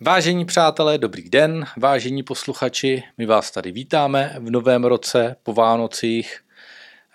[0.00, 6.40] Vážení přátelé, dobrý den, vážení posluchači, my vás tady vítáme v novém roce po Vánocích.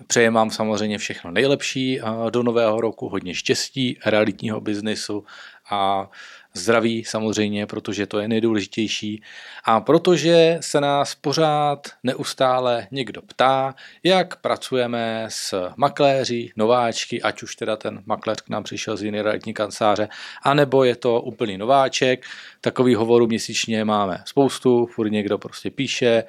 [0.07, 1.99] Přejeme vám samozřejmě všechno nejlepší
[2.29, 5.25] do nového roku, hodně štěstí, realitního biznesu
[5.71, 6.09] a
[6.53, 9.21] zdraví samozřejmě, protože to je nejdůležitější
[9.63, 17.55] a protože se nás pořád neustále někdo ptá, jak pracujeme s makléři, nováčky, ať už
[17.55, 20.09] teda ten makléř k nám přišel z jiné realitní kanceláře,
[20.43, 22.25] anebo je to úplný nováček.
[22.61, 26.23] Takový hovorů měsíčně máme spoustu, furt někdo prostě píše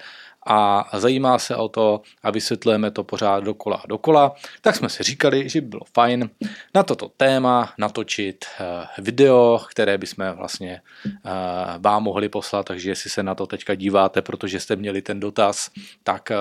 [0.47, 5.03] a zajímá se o to a vysvětlujeme to pořád dokola a dokola, tak jsme si
[5.03, 6.31] říkali, že by bylo fajn
[6.75, 11.31] na toto téma natočit eh, video, které bychom vlastně eh,
[11.79, 15.71] vám mohli poslat, takže jestli se na to teďka díváte, protože jste měli ten dotaz,
[16.03, 16.37] tak eh,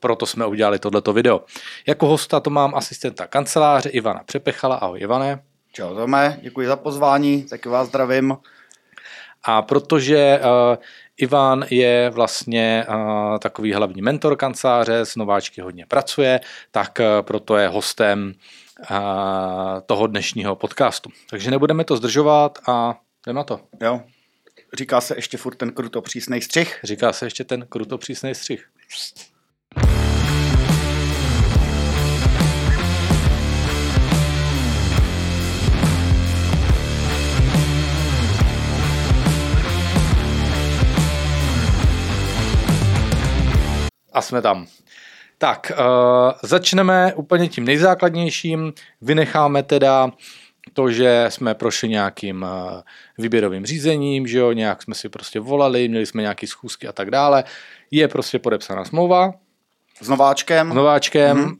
[0.00, 1.44] proto jsme udělali tohleto video.
[1.86, 4.76] Jako hosta to mám asistenta kanceláře Ivana Přepechala.
[4.76, 5.42] Ahoj Ivane.
[5.72, 8.36] Čau Tome, děkuji za pozvání, taky vás zdravím.
[9.44, 10.76] A protože uh,
[11.18, 17.56] Ivan je vlastně uh, takový hlavní mentor kanceláře, s nováčky hodně pracuje, tak uh, proto
[17.56, 18.32] je hostem
[18.90, 18.96] uh,
[19.86, 21.10] toho dnešního podcastu.
[21.30, 23.60] Takže nebudeme to zdržovat a jdeme na to.
[23.82, 24.00] Jo.
[24.74, 26.80] Říká se ještě furt ten kruto přísnej střih?
[26.84, 28.64] Říká se ještě ten kruto přísnej střih.
[44.18, 44.66] A jsme tam.
[45.38, 48.72] Tak, uh, začneme úplně tím nejzákladnějším.
[49.00, 50.10] Vynecháme teda
[50.72, 52.80] to, že jsme prošli nějakým uh,
[53.18, 57.10] výběrovým řízením, že jo, nějak jsme si prostě volali, měli jsme nějaké schůzky a tak
[57.10, 57.44] dále.
[57.90, 59.32] Je prostě podepsaná smlouva.
[60.02, 60.72] S nováčkem.
[60.72, 61.36] S nováčkem.
[61.36, 61.56] Mm-hmm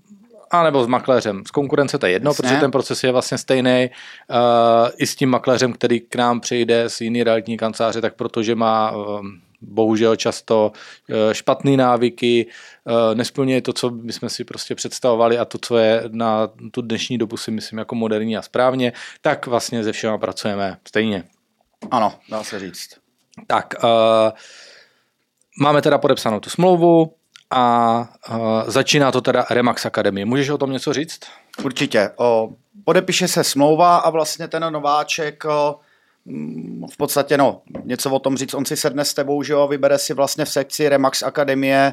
[0.51, 1.42] a nebo s makléřem.
[1.47, 2.42] S konkurence to je jedno, Jasně.
[2.42, 3.91] protože ten proces je vlastně stejný.
[4.31, 8.55] Uh, I s tím makléřem, který k nám přijde z jiný realitní kanceláře, tak protože
[8.55, 9.20] má uh,
[9.61, 10.73] bohužel často
[11.11, 16.02] eh, špatné návyky, eh, nesplňuje to, co bychom si prostě představovali a to, co je
[16.08, 20.79] na tu dnešní dobu si myslím jako moderní a správně, tak vlastně se všema pracujeme
[20.89, 21.24] stejně.
[21.91, 22.96] Ano, dá se říct.
[23.46, 23.91] Tak, uh,
[25.61, 27.14] máme teda podepsanou tu smlouvu
[27.51, 27.98] a
[28.30, 28.36] uh,
[28.67, 30.25] začíná to teda Remax Academy.
[30.25, 31.20] Můžeš o tom něco říct?
[31.64, 32.11] Určitě.
[32.17, 32.51] O,
[32.85, 35.77] podepíše se smlouva a vlastně ten nováček o,
[36.92, 39.98] v podstatě no, něco o tom říct, on si sedne s tebou, že jo, vybere
[39.98, 41.92] si vlastně v sekci Remax Akademie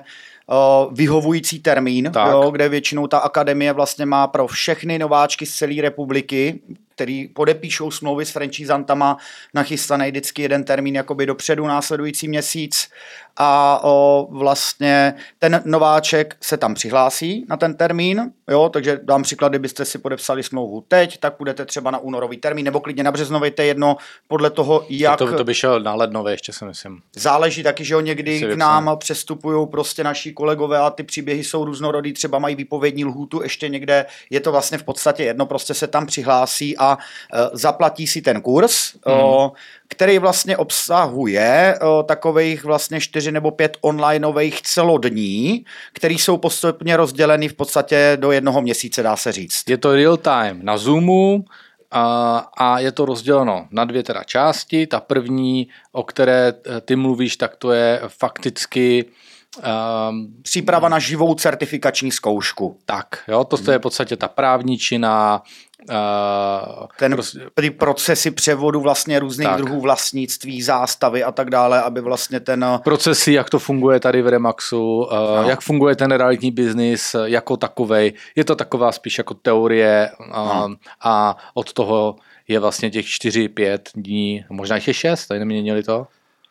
[0.92, 6.60] vyhovující termín, jo, kde většinou ta akademie vlastně má pro všechny nováčky z celé republiky,
[6.96, 9.18] který podepíšou smlouvy s franchisantama,
[9.54, 12.90] nachystaný vždycky jeden termín jakoby dopředu následující měsíc
[13.38, 19.50] a o, vlastně ten nováček se tam přihlásí na ten termín, jo, takže dám příklad,
[19.50, 23.52] kdybyste si podepsali smlouvu teď, tak budete třeba na únorový termín, nebo klidně na březnový,
[23.52, 23.98] to je jedno,
[24.28, 25.18] podle toho, jak...
[25.18, 27.00] To, to by šel na lednové ještě si myslím.
[27.16, 31.66] Záleží taky, že jo, někdy k nám přestupují prostě naši kolegové a ty příběhy jsou
[31.66, 35.88] různorodý, třeba mají výpovědní lhůtu ještě někde, je to vlastně v podstatě jedno, prostě se
[35.88, 39.14] tam přihlásí a uh, zaplatí si ten kurz, mm.
[39.14, 39.50] uh,
[39.88, 47.48] který vlastně obsahuje uh, takových vlastně čtyři nebo pět onlineových celodní, který jsou postupně rozděleny
[47.48, 49.70] v podstatě do jednoho měsíce, dá se říct.
[49.70, 51.46] Je to real time na Zoomu,
[51.92, 54.88] a, a je to rozděleno na dvě teda části.
[54.88, 56.54] Ta první, o které
[56.86, 59.06] ty mluvíš, tak to je fakticky
[59.56, 62.80] Um, Příprava na živou certifikační zkoušku.
[62.86, 65.42] Tak, jo, to, to je v podstatě ta právničina,
[65.90, 69.58] Uh, ten prostě, ty procesy převodu vlastně různých tak.
[69.58, 72.66] druhů vlastnictví, zástavy a tak dále, aby vlastně ten...
[72.84, 75.50] Procesy, jak to funguje tady v Remaxu, uh, no.
[75.50, 78.14] jak funguje ten realitní biznis jako takovej.
[78.36, 80.76] Je to taková spíš jako teorie uh, no.
[81.02, 82.16] a od toho
[82.48, 86.08] je vlastně těch 4-5 dní, možná jich je 6, tady neměnili to?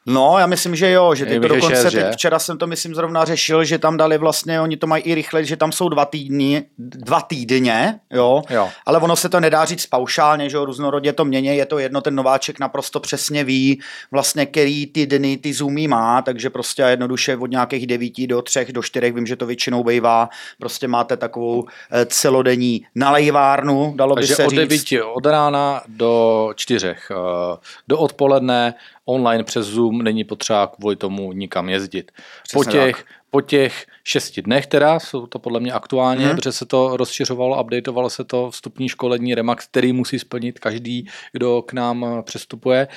[0.06, 2.10] No, já myslím, že jo, že ty to dokonce, šest, že?
[2.12, 5.44] včera jsem to myslím zrovna řešil, že tam dali vlastně, oni to mají i rychle,
[5.44, 8.70] že tam jsou dva týdny, dva týdně, jo, jo.
[8.86, 12.00] ale ono se to nedá říct paušálně, že jo, různorodě to měně, je to jedno,
[12.00, 17.36] ten nováček naprosto přesně ví vlastně, který ty dny ty zoomy má, takže prostě jednoduše
[17.36, 20.28] od nějakých devíti do třech, do čtyřech, vím, že to většinou bývá,
[20.58, 24.58] prostě máte takovou eh, celodenní nalejvárnu, dalo takže by se od říct.
[24.58, 27.56] devíti od rána do čtyřech, eh,
[27.88, 32.12] do odpoledne online přes Zoom není potřeba kvůli tomu nikam jezdit.
[32.52, 36.36] po těch, po těch šesti dnech teda, jsou to podle mě aktuálně, hmm.
[36.36, 41.62] protože se to rozšiřovalo, updateovalo se to vstupní školení Remax, který musí splnit každý, kdo
[41.62, 42.88] k nám eh, přestupuje.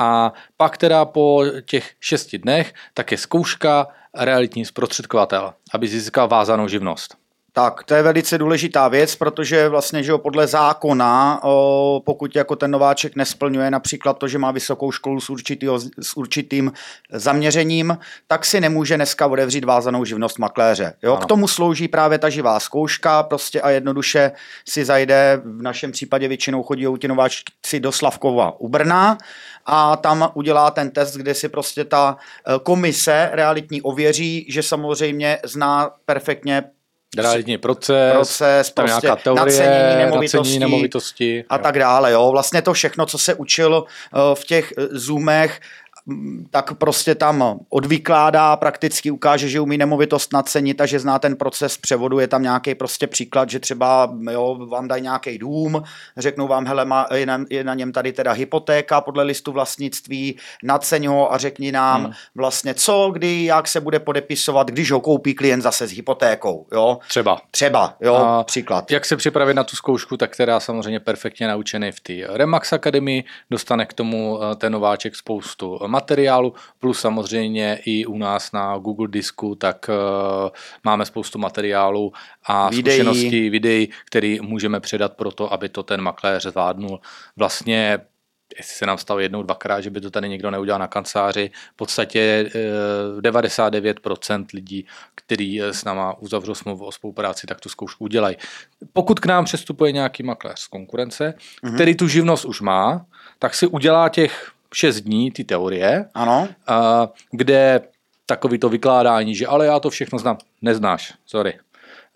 [0.00, 6.68] A pak teda po těch šesti dnech tak je zkouška realitní zprostředkovatel, aby získal vázanou
[6.68, 7.23] živnost.
[7.56, 12.56] Tak, to je velice důležitá věc, protože vlastně, že jo, podle zákona, o, pokud jako
[12.56, 16.72] ten nováček nesplňuje například to, že má vysokou školu s, určitýho, s určitým
[17.12, 20.94] zaměřením, tak si nemůže dneska odevřít vázanou živnost makléře.
[21.02, 21.16] Jo?
[21.16, 24.32] K tomu slouží právě ta živá zkouška prostě a jednoduše
[24.68, 29.18] si zajde, v našem případě většinou chodí ti nováčci do Slavkova u Brna
[29.66, 35.38] a tam udělá ten test, kde si prostě ta e, komise realitní ověří, že samozřejmě
[35.44, 36.64] zná perfektně
[37.22, 42.12] Realitní proces, proces tam prostě nějaká teorie, nacenění nemovitosti, nacenění nemovitosti a tak dále.
[42.12, 42.28] Jo.
[42.30, 45.60] Vlastně to všechno, co se učil eh, v těch eh, zoomech,
[46.50, 51.76] tak prostě tam odvykládá, prakticky ukáže, že umí nemovitost nacenit a že zná ten proces
[51.76, 52.18] převodu.
[52.18, 55.82] Je tam nějaký prostě příklad, že třeba jo, vám dají nějaký dům,
[56.16, 60.38] řeknou vám, hele, má, je, na, je na něm tady teda hypotéka podle listu vlastnictví,
[60.62, 62.12] naceň ho a řekni nám hmm.
[62.34, 66.66] vlastně co, kdy, jak se bude podepisovat, když ho koupí klient zase s hypotékou.
[66.72, 66.98] Jo?
[67.08, 67.40] Třeba.
[67.50, 68.90] Třeba, jo, a příklad.
[68.90, 73.24] Jak se připravit na tu zkoušku, tak teda samozřejmě perfektně naučený v té Remax Academy,
[73.50, 79.08] dostane k tomu eh, ten nováček spoustu materiálu, plus samozřejmě i u nás na Google
[79.08, 80.50] Disku, tak uh,
[80.84, 82.12] máme spoustu materiálu
[82.46, 82.82] a Videí.
[82.82, 87.00] zkušeností, videí, který můžeme předat pro to, aby to ten makléř zvládnul.
[87.36, 87.98] Vlastně
[88.58, 91.50] jestli se nám stalo jednou, dvakrát, že by to tady někdo neudělal na kanceláři.
[91.72, 97.68] V podstatě eh, 99% lidí, který eh, s náma uzavřou smlouvu o spolupráci, tak tu
[97.68, 98.36] zkoušku udělají.
[98.92, 101.74] Pokud k nám přestupuje nějaký makléř z konkurence, mm-hmm.
[101.74, 103.06] který tu živnost už má,
[103.38, 107.80] tak si udělá těch 6 dní ty teorie, Ano, a, kde
[108.26, 111.58] takový to vykládání, že ale já to všechno znám, neznáš, sorry.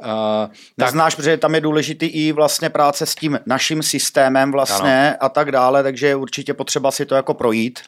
[0.03, 5.17] A, tak neznáš, protože tam je důležitý i vlastně práce s tím naším systémem vlastně
[5.21, 7.81] a tak dále, takže je určitě potřeba si to jako projít.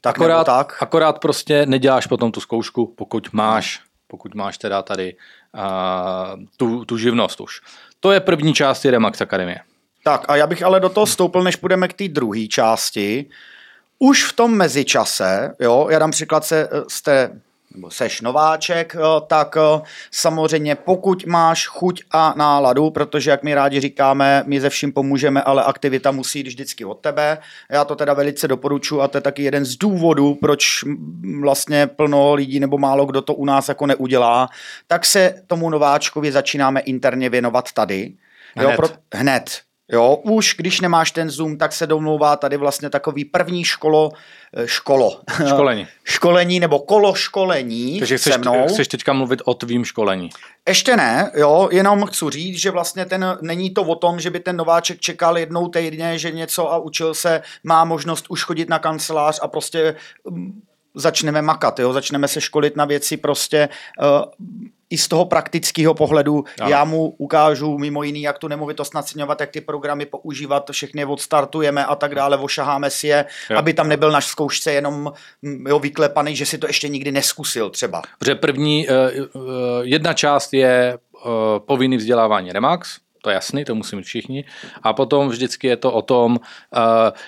[0.00, 0.76] Tak akorát, tak.
[0.80, 5.16] akorát prostě neděláš potom tu zkoušku, pokud máš, pokud máš teda tady
[5.54, 7.60] a, tu, tu živnost už.
[8.00, 9.60] To je první část Remax Akademie.
[10.04, 13.26] Tak a já bych ale do toho stoupil, než půjdeme k té druhé části.
[13.98, 17.30] Už v tom mezičase, jo, já dám příklad se, jste
[17.74, 23.54] nebo seš nováček, jo, tak jo, samozřejmě pokud máš chuť a náladu, protože jak my
[23.54, 27.38] rádi říkáme, my ze vším pomůžeme, ale aktivita musí jít vždycky od tebe.
[27.70, 30.84] Já to teda velice doporučuji a to je taky jeden z důvodů, proč
[31.40, 34.48] vlastně plno lidí nebo málo kdo to u nás jako neudělá,
[34.86, 38.12] tak se tomu nováčkovi začínáme interně věnovat tady.
[38.56, 38.76] Jo, Hned.
[38.76, 39.67] pro, hned.
[39.92, 44.12] Jo, už když nemáš ten Zoom, tak se domlouvá tady vlastně takový první školo,
[44.56, 45.20] eh, školo.
[45.48, 45.86] Školení.
[46.04, 48.66] školení nebo kolo školení Takže chceš, se mnou.
[48.68, 50.30] chceš teďka mluvit o tvým školení.
[50.68, 54.40] Ještě ne, jo, jenom chci říct, že vlastně ten, není to o tom, že by
[54.40, 58.78] ten nováček čekal jednou týdně, že něco a učil se, má možnost už chodit na
[58.78, 59.94] kancelář a prostě
[60.30, 60.62] mm,
[60.94, 63.68] začneme makat, jo, začneme se školit na věci prostě
[64.00, 64.06] uh,
[64.90, 66.44] i z toho praktického pohledu.
[66.60, 66.70] Ano.
[66.70, 71.06] Já mu ukážu mimo jiný, jak tu nemovitost naceňovat, jak ty programy používat, všechny je
[71.06, 73.58] odstartujeme a tak dále, ošaháme si je, Jo.
[73.58, 75.12] aby tam nebyl na zkoušce jenom
[75.42, 78.02] mm, jo, vyklepaný, že si to ještě nikdy neskusil třeba.
[78.18, 79.20] Protože první, eh, eh,
[79.82, 84.44] jedna část je eh, povinný vzdělávání Remax, to je jasný, to musí mít všichni.
[84.82, 86.40] A potom vždycky je to o tom,
[86.76, 86.78] eh,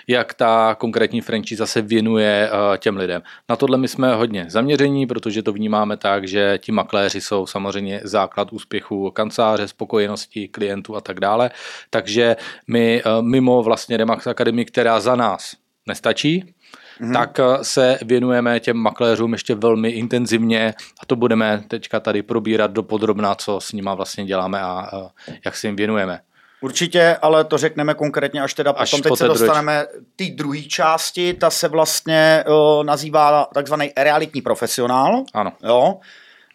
[0.06, 3.22] jak ta konkrétní franchise se věnuje eh, těm lidem.
[3.48, 8.00] Na tohle my jsme hodně zaměření, protože to vnímáme tak, že ti makléři jsou samozřejmě
[8.04, 11.50] základ úspěchu kanceláře, spokojenosti klientů a tak dále.
[11.90, 15.56] Takže my eh, mimo vlastně Remax Academy, která za nás
[15.86, 16.54] nestačí,
[17.00, 17.12] mm-hmm.
[17.12, 22.70] tak eh, se věnujeme těm makléřům ještě velmi intenzivně a to budeme teďka tady probírat
[22.70, 25.10] do podrobna, co s nima vlastně děláme a, a
[25.44, 26.20] jak se jim věnujeme.
[26.60, 29.02] Určitě, ale to řekneme konkrétně až teda Až potom.
[29.02, 35.24] Teď po se dostaneme té druhé části, ta se vlastně o, nazývá takzvaný realitní profesionál.
[35.34, 35.52] Ano.
[35.62, 35.94] Jo,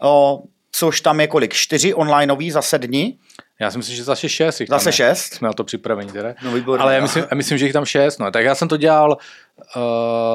[0.02, 1.54] o, což tam je kolik?
[1.54, 3.14] Čtyři onlineový za sedmi?
[3.60, 4.60] Já si myslím, že zase šest.
[4.60, 4.94] jich tam Zase je.
[4.94, 5.34] šest?
[5.34, 6.34] Jsme na to připraveni teda.
[6.44, 6.84] No výborně.
[6.84, 8.18] Ale já myslím, já myslím, že jich tam šest.
[8.20, 8.32] No.
[8.32, 9.12] Tak já jsem to dělal
[9.76, 9.82] uh,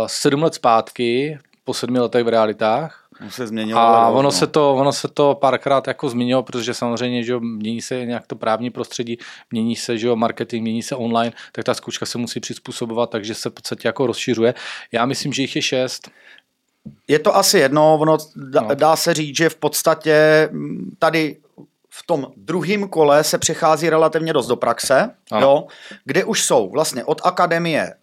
[0.06, 2.96] sedm let zpátky, po sedmi letech v realitách.
[3.24, 3.80] To se změnilo.
[3.80, 4.30] A ale ono no.
[4.32, 8.26] se to, ono se to párkrát jako změnilo, protože samozřejmě, že jo, mění se nějak
[8.26, 9.18] to právní prostředí,
[9.50, 13.34] mění se, že jo, marketing, mění se online, tak ta zkouška se musí přizpůsobovat, takže
[13.34, 14.54] se v podstatě jako rozšiřuje.
[14.92, 16.10] Já myslím, že jich je šest.
[17.08, 18.68] Je to asi jedno, ono dá, No.
[18.68, 18.74] no.
[18.74, 20.48] dá se říct, že v podstatě
[20.98, 21.36] tady
[21.92, 25.66] v tom druhém kole se přechází relativně dost do praxe, jo,
[26.04, 27.94] kde už jsou vlastně od akademie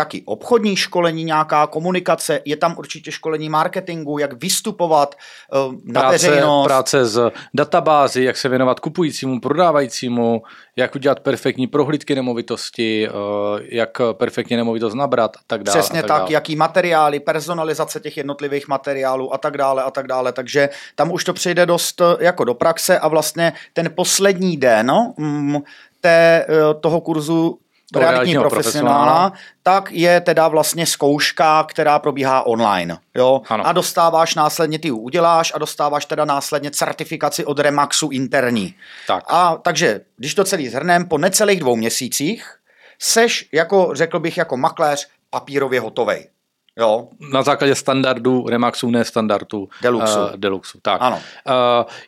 [0.00, 6.12] taky obchodní školení, nějaká komunikace, je tam určitě školení marketingu, jak vystupovat uh, na práce,
[6.12, 6.66] veřejnost.
[6.66, 10.42] Práce z databázy, jak se věnovat kupujícímu, prodávajícímu,
[10.76, 13.14] jak udělat perfektní prohlídky nemovitosti, uh,
[13.62, 15.78] jak perfektně nemovitost nabrat a tak dále.
[15.78, 20.32] Přesně tak, tak, jaký materiály, personalizace těch jednotlivých materiálů a tak dále a tak dále.
[20.32, 24.86] Takže tam už to přijde dost eh, jako do praxe a vlastně ten poslední den
[24.86, 25.58] no, mm,
[26.00, 26.46] té,
[26.80, 27.58] toho kurzu
[27.98, 29.32] realitní realitního profesionála, profesionála.
[29.62, 32.98] tak je teda vlastně zkouška, která probíhá online.
[33.14, 33.42] Jo?
[33.48, 33.66] Ano.
[33.66, 38.74] A dostáváš následně, ty ji uděláš a dostáváš teda následně certifikaci od Remaxu interní.
[39.06, 39.24] Tak.
[39.28, 42.56] A takže, když to celý zhrnem, po necelých dvou měsících
[42.98, 46.28] seš, jako řekl bych, jako makléř papírově hotovej.
[46.78, 50.20] Jo, Na základě standardu Remaxu, ne standardu Deluxu.
[50.20, 50.78] Uh, Deluxu.
[50.82, 51.02] Tak.
[51.02, 51.16] Ano.
[51.16, 51.52] Uh,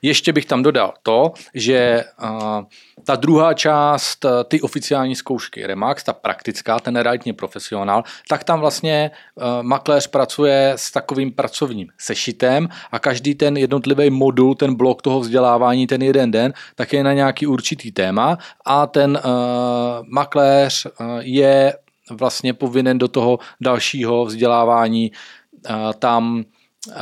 [0.03, 2.63] ještě bych tam dodal to, že uh,
[3.05, 8.61] ta druhá část, uh, ty oficiální zkoušky Remax, ta praktická, ten realitní profesionál, tak tam
[8.61, 15.03] vlastně uh, makléř pracuje s takovým pracovním sešitem a každý ten jednotlivý modul, ten blok
[15.03, 19.31] toho vzdělávání, ten jeden den, tak je na nějaký určitý téma a ten uh,
[20.09, 21.75] makléř uh, je
[22.11, 26.95] vlastně povinen do toho dalšího vzdělávání uh, tam uh,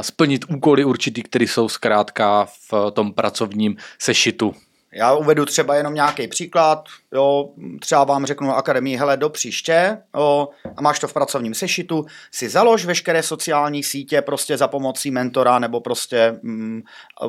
[0.00, 4.54] splnit úkoly určitý, které jsou zkrátka v tom pracovním sešitu.
[4.94, 7.48] Já uvedu třeba jenom nějaký příklad, jo,
[7.80, 12.48] třeba vám řeknu akademii, hele, do příště, jo, a máš to v pracovním sešitu, si
[12.48, 16.82] založ veškeré sociální sítě prostě za pomocí mentora, nebo prostě mm,
[17.22, 17.24] a,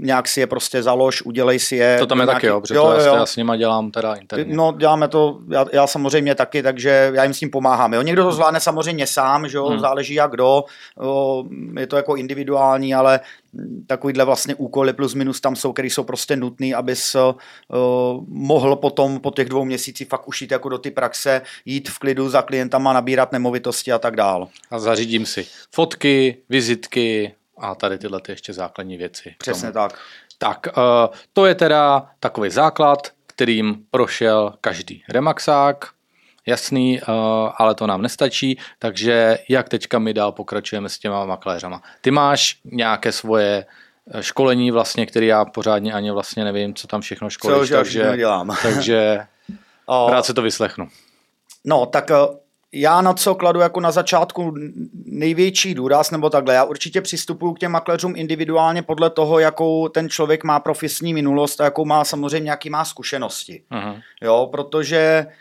[0.00, 1.98] nějak si je prostě založ, udělej si je.
[1.98, 4.54] To tam je nějaký- taky, jo, protože to já, já s nima dělám teda interně.
[4.56, 7.92] No, děláme to, já, já samozřejmě taky, takže já jim s tím pomáhám.
[7.94, 8.02] Jo.
[8.02, 9.78] Někdo to zvládne samozřejmě sám, že jo, Hmm.
[9.80, 10.64] záleží jak kdo,
[11.02, 11.44] jo,
[11.78, 13.41] je to jako individuální, ale mm,
[13.86, 17.32] takovýhle vlastně úkoly plus minus tam jsou, které jsou prostě nutné, abys uh,
[18.28, 21.98] mohl potom po těch dvou měsících fakt už jít jako do ty praxe, jít v
[21.98, 24.48] klidu za klientama, nabírat nemovitosti a tak dál.
[24.70, 29.34] A zařídím si fotky, vizitky a tady tyhle ty ještě základní věci.
[29.38, 29.98] Přesně tak.
[30.38, 35.88] Tak, eh, to je teda takový základ, kterým prošel každý remaxák,
[36.46, 37.04] jasný, eh,
[37.56, 41.82] ale to nám nestačí, takže jak teďka my dál pokračujeme s těma makléřama.
[42.00, 43.66] Ty máš nějaké svoje
[44.14, 47.76] eh, školení vlastně, který já pořádně ani vlastně nevím, co tam všechno Co školíš, já
[47.76, 48.56] takže, všechno dělám.
[48.62, 49.20] takže
[50.10, 50.88] rád se to vyslechnu.
[51.64, 52.14] No, tak eh,
[52.74, 54.54] já na co kladu jako na začátku
[55.04, 60.08] největší důraz, nebo takhle, já určitě přistupuju k těm makléřům individuálně podle toho, jakou ten
[60.08, 63.62] člověk má profesní minulost a jakou má samozřejmě, jaký má zkušenosti.
[63.70, 64.00] Mhm.
[64.22, 65.32] Jo, protože m-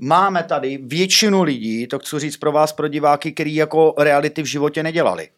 [0.00, 4.46] máme tady většinu lidí, to chci říct pro vás, pro diváky, který jako reality v
[4.46, 5.28] životě nedělali.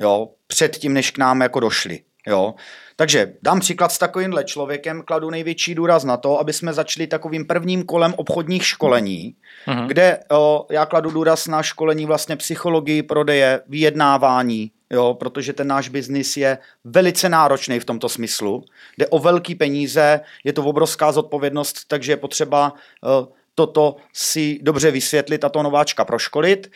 [0.00, 2.00] Jo, předtím, než k nám jako došli.
[2.26, 2.54] Jo.
[2.96, 7.46] Takže dám příklad s takovýmhle člověkem, kladu největší důraz na to, aby jsme začali takovým
[7.46, 9.34] prvním kolem obchodních školení,
[9.66, 9.86] Mhm.
[9.86, 15.88] kde o, já kladu důraz na školení vlastně psychologii, prodeje, vyjednávání, jo, protože ten náš
[15.88, 18.64] biznis je velice náročný v tomto smyslu.
[18.98, 22.72] Jde o velký peníze, je to obrovská zodpovědnost, takže je potřeba
[23.04, 23.28] o,
[23.58, 26.70] toto si dobře vysvětlit a to nováčka proškolit.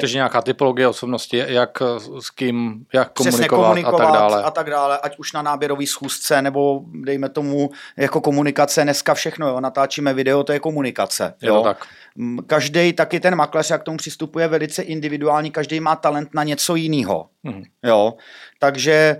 [0.00, 1.82] Takže nějaká typologie osobnosti, jak
[2.18, 4.42] s kým, jak komunikovat, komunikovat a tak dále.
[4.42, 9.48] a tak dále, ať už na náběrový schůzce, nebo dejme tomu jako komunikace, dneska všechno,
[9.48, 11.34] jo, natáčíme video, to je komunikace.
[11.42, 11.86] Je to tak.
[12.46, 16.74] Každý, taky ten makléř, jak k tomu přistupuje velice individuální, každý má talent na něco
[16.74, 17.28] jiného.
[17.42, 17.62] Mhm.
[17.82, 18.14] Jo,
[18.58, 19.16] takže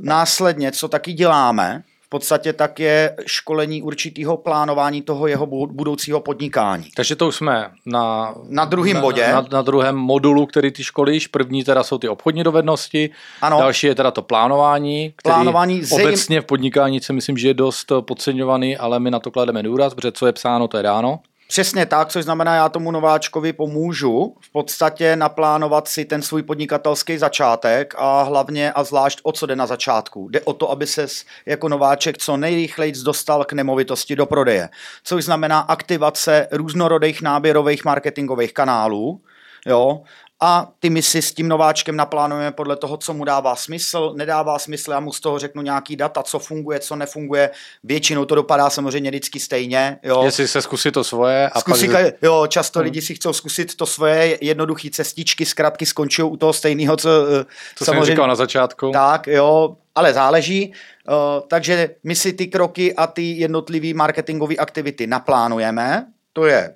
[0.00, 6.86] následně, co taky děláme, podstatě tak je školení určitého plánování toho jeho bu- budoucího podnikání.
[6.96, 9.28] Takže to už jsme na, Na druhém na, bodě.
[9.32, 11.26] Na, na druhém modulu, který ty školíš.
[11.26, 13.10] První teda jsou ty obchodní dovednosti,
[13.42, 13.58] Ano.
[13.58, 17.54] další je teda to plánování, který Plánování zejm- obecně v podnikání si myslím, že je
[17.54, 21.20] dost podceňovaný, ale my na to klademe důraz, protože co je psáno, to je dáno.
[21.50, 27.18] Přesně tak, což znamená, já tomu nováčkovi pomůžu v podstatě naplánovat si ten svůj podnikatelský
[27.18, 30.28] začátek a hlavně a zvlášť o co jde na začátku.
[30.28, 31.06] Jde o to, aby se
[31.46, 34.68] jako nováček co nejrychleji dostal k nemovitosti do prodeje,
[35.04, 39.20] což znamená aktivace různorodých náběrových marketingových kanálů,
[39.66, 40.02] jo,
[40.42, 44.58] a ty my si s tím nováčkem naplánujeme podle toho, co mu dává smysl, nedává
[44.58, 47.50] smysl, já mu z toho řeknu nějaký data, co funguje, co nefunguje.
[47.84, 49.98] Většinou to dopadá samozřejmě vždycky stejně.
[50.02, 50.22] Jo.
[50.24, 52.06] Jestli se zkusí to svoje a Zkusí, pak...
[52.22, 56.96] jo, často lidi si chcou zkusit to svoje jednoduché cestičky, zkratky skončí u toho stejného,
[56.96, 57.08] co,
[57.40, 57.44] eh,
[57.78, 58.90] To jsem říkal na začátku.
[58.92, 60.72] tak, jo, ale záleží.
[61.08, 61.14] Uh,
[61.48, 66.06] takže my si ty kroky a ty jednotlivé marketingové aktivity naplánujeme.
[66.32, 66.74] To je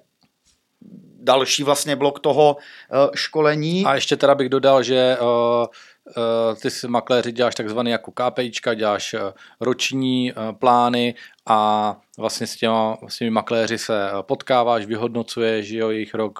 [1.25, 3.85] další vlastně blok toho uh, školení.
[3.85, 8.75] A ještě teda bych dodal, že uh, uh, ty si makléři děláš takzvaný jako KPIčka,
[8.75, 9.15] děláš
[9.61, 11.15] roční plány
[11.47, 16.39] a vlastně s, těma, s těmi makléři se potkáváš, vyhodnocuješ jo, jejich rok,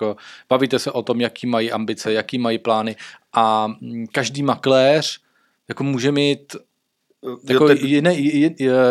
[0.49, 2.97] bavíte se o tom, jaký mají ambice, jaký mají plány
[3.33, 5.21] a mm, každý makléř
[5.69, 6.57] jako může mít
[7.49, 7.77] jako ten...
[7.77, 8.43] jiný,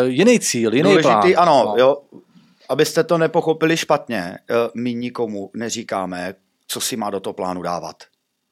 [0.06, 1.48] jiný cíl, jiný důležitý, plán.
[1.48, 1.74] Ano, no.
[1.78, 1.96] jo,
[2.68, 4.38] abyste to nepochopili špatně,
[4.74, 6.34] my nikomu neříkáme,
[6.66, 7.96] co si má do toho plánu dávat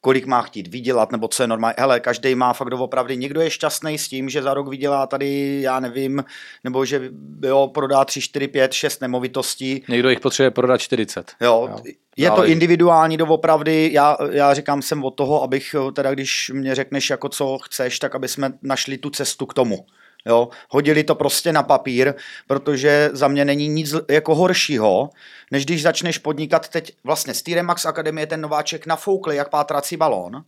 [0.04, 1.74] kolik má chtít vydělat, nebo co je normální.
[1.78, 3.16] Hele, každý má fakt doopravdy.
[3.16, 6.24] Někdo je šťastný s tím, že za rok vydělá tady, já nevím,
[6.64, 7.10] nebo že
[7.46, 9.84] jo, prodá 3, 4, 5, 6 nemovitostí.
[9.88, 11.32] Někdo jich potřebuje prodat 40.
[11.40, 11.92] Jo, jo.
[12.16, 17.10] Je to individuální doopravdy, já, já říkám jsem od toho, abych teda, když mě řekneš
[17.10, 19.86] jako co chceš, tak aby jsme našli tu cestu k tomu.
[20.26, 22.14] Jo, hodili to prostě na papír,
[22.46, 25.10] protože za mě není nic jako horšího,
[25.50, 30.44] než když začneš podnikat teď vlastně z T-Remax Akademie ten nováček nafoukli jak pátrací balón.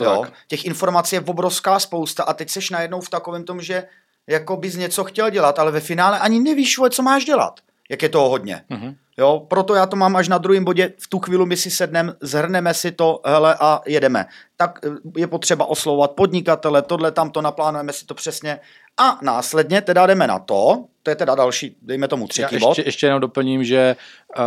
[0.00, 3.84] Jo, těch informací je obrovská spousta a teď seš najednou v takovém tom, že
[4.26, 7.60] jako bys něco chtěl dělat, ale ve finále ani nevíš, co máš dělat.
[7.88, 8.62] Jak je toho hodně.
[8.70, 8.94] Mm-hmm.
[9.18, 12.12] Jo, proto já to mám až na druhém bodě, v tu chvíli my si sedneme,
[12.20, 14.26] zhrneme si to, hele a jedeme.
[14.56, 18.60] Tak eh, je potřeba oslovovat podnikatele, tohle, tamto, naplánujeme si to přesně
[18.96, 22.68] a následně teda jdeme na to, to je teda další, dejme tomu třetí já bod.
[22.68, 23.96] Ještě, ještě jenom doplním, že
[24.38, 24.44] uh,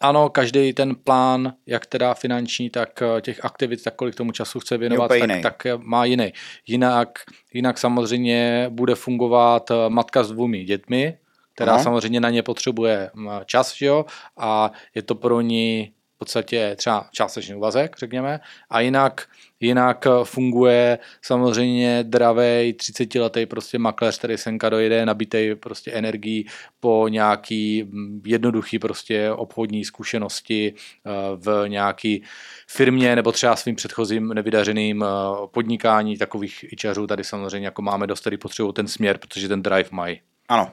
[0.00, 4.60] ano, každý ten plán, jak teda finanční, tak uh, těch aktivit, tak kolik tomu času
[4.60, 6.32] chce věnovat, tak, tak má jiný.
[6.66, 7.18] Jinak,
[7.52, 11.18] jinak samozřejmě bude fungovat matka s dvoumi dětmi,
[11.56, 11.82] která Aha.
[11.82, 13.10] samozřejmě na ně potřebuje
[13.44, 14.04] čas, že jo,
[14.36, 19.28] a je to pro ní v podstatě třeba částečný úvazek, řekněme, a jinak,
[19.60, 26.46] jinak funguje samozřejmě dravej 30 letý prostě makléř, který senka dojde, nabitej prostě energií
[26.80, 27.90] po nějaký
[28.26, 32.22] jednoduchý prostě obchodní zkušenosti eh, v nějaký
[32.68, 35.06] firmě nebo třeba svým předchozím nevydařeným eh,
[35.46, 39.88] podnikání takových ičařů tady samozřejmě jako máme dost, který potřebují ten směr, protože ten drive
[39.92, 40.20] mají.
[40.48, 40.70] Ano,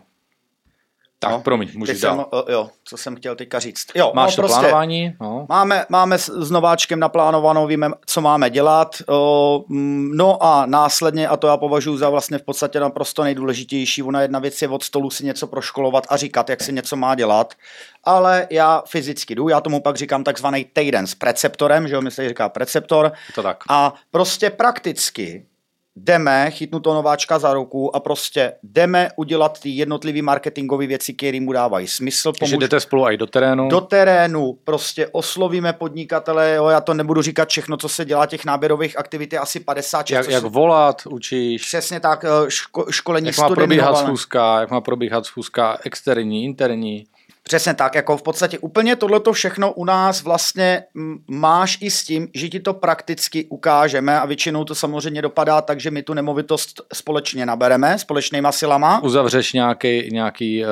[1.24, 2.15] tak, no, promiň, můžeš dál.
[2.15, 3.86] Jsem, jo, co jsem chtěl teďka říct.
[3.96, 5.15] Jo, Máš no, to prostě plánování?
[5.22, 5.46] No.
[5.50, 8.96] Máme, máme s nováčkem naplánovanou, víme, co máme dělat.
[9.68, 14.22] Mm, no a následně, a to já považuji za vlastně v podstatě naprosto nejdůležitější, ona
[14.22, 17.53] jedna věc je od stolu si něco proškolovat a říkat, jak si něco má dělat,
[18.03, 22.12] ale já fyzicky jdu, já tomu pak říkám takzvaný týden s preceptorem, že jo, mi
[22.12, 23.12] se říká preceptor.
[23.36, 23.63] To tak.
[23.70, 25.46] A prostě prakticky
[25.96, 31.40] jdeme, chytnu to nováčka za ruku a prostě jdeme udělat ty jednotlivé marketingové věci, které
[31.40, 32.24] mu dávají smysl.
[32.24, 32.40] Pomůž...
[32.40, 33.70] Takže jdete spolu i do terénu?
[33.70, 38.46] Do terénu, prostě oslovíme podnikatele, jo, já to nebudu říkat všechno, co se dělá, těch
[38.46, 40.10] náběrových aktivit je asi 50.
[40.10, 41.66] Jak, jak volat, učíš?
[41.66, 47.06] Přesně tak, eh, ško, školení Jak má probíhat schůzka, jak má probíhat schůzka externí, interní?
[47.44, 50.84] Přesně tak, jako v podstatě úplně tohleto všechno u nás vlastně
[51.27, 55.79] máš i s tím, že ti to prakticky ukážeme a většinou to samozřejmě dopadá tak,
[55.79, 59.03] že my tu nemovitost společně nabereme, společnýma silama.
[59.03, 60.70] Uzavřeš nějaký, nějaký uh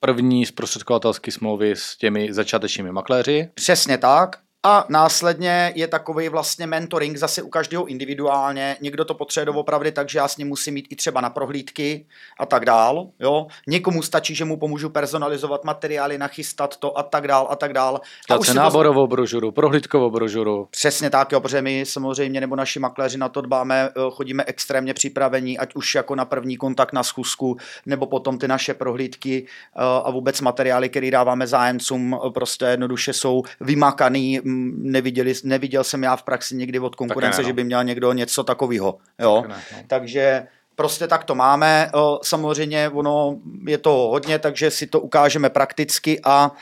[0.00, 3.48] první zprostředkovatelské smlouvy s těmi začátečními makléři.
[3.54, 4.38] Přesně tak.
[4.62, 8.76] A následně je takový vlastně mentoring zase u každého individuálně.
[8.80, 12.06] Někdo to potřebuje doopravdy tak, že já s ním musím mít i třeba na prohlídky
[12.40, 13.08] a tak dál.
[13.20, 13.46] Jo?
[13.66, 18.00] Někomu stačí, že mu pomůžu personalizovat materiály, nachystat to a tak dál a tak dál.
[18.30, 19.06] A už náborovou to...
[19.06, 20.66] brožuru, prohlídkovou brožuru.
[20.70, 24.94] Přesně tak, jo, protože my samozřejmě nebo naši makléři na to dbáme, eh, chodíme extrémně
[24.94, 29.80] připravení, ať už jako na první kontakt na schůzku, nebo potom ty naše prohlídky eh,
[30.04, 34.40] a vůbec materiály, které dáváme zájemcům, eh, prostě jednoduše jsou vymakaný
[34.78, 37.48] neviděli, neviděl jsem já v praxi někdy od konkurence, ne, no.
[37.48, 38.98] že by měl někdo něco takového.
[39.18, 39.44] Jo?
[39.48, 39.78] Ne, no.
[39.86, 41.90] Takže prostě tak to máme.
[42.22, 43.36] Samozřejmě ono
[43.66, 46.52] je to hodně, takže si to ukážeme prakticky a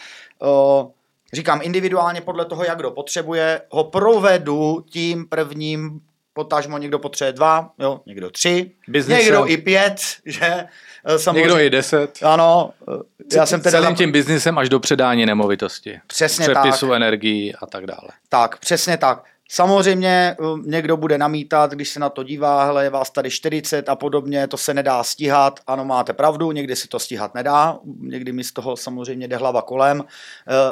[1.33, 6.01] říkám individuálně podle toho, jak kdo potřebuje, ho provedu tím prvním
[6.38, 9.24] potažmo někdo potřebuje dva, jo, někdo tři, Businessem.
[9.24, 9.96] někdo i pět,
[10.27, 10.66] že
[11.05, 11.40] Eh, samozřejmě.
[11.40, 12.18] Někdo i deset.
[12.22, 12.70] Ano.
[12.88, 16.01] Eh, já jsem teda Celým tím biznisem až do předání nemovitosti.
[16.07, 16.96] Přesně Přepisu tak.
[16.96, 18.09] energii a tak dále.
[18.29, 19.24] Tak, přesně tak.
[19.50, 23.88] Samozřejmě eh, někdo bude namítat, když se na to dívá, hele, je vás tady 40
[23.88, 25.61] a podobně, to se nedá stíhat.
[25.66, 29.62] Ano, máte pravdu, někdy se to stíhat nedá, někdy mi z toho samozřejmě jde hlava
[29.62, 30.04] kolem.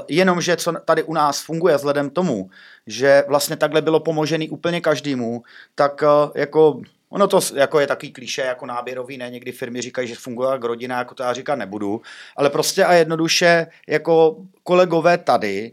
[0.09, 2.51] Jenomže co tady u nás funguje vzhledem tomu,
[2.87, 5.43] že vlastně takhle bylo pomožený úplně každému,
[5.75, 9.31] tak jako Ono to jako je takový klíše jako náběrový, ne?
[9.31, 12.03] Někdy firmy říkají, že funguje jak rodina, jako to já říkat nebudu.
[12.37, 15.73] Ale prostě a jednoduše jako kolegové tady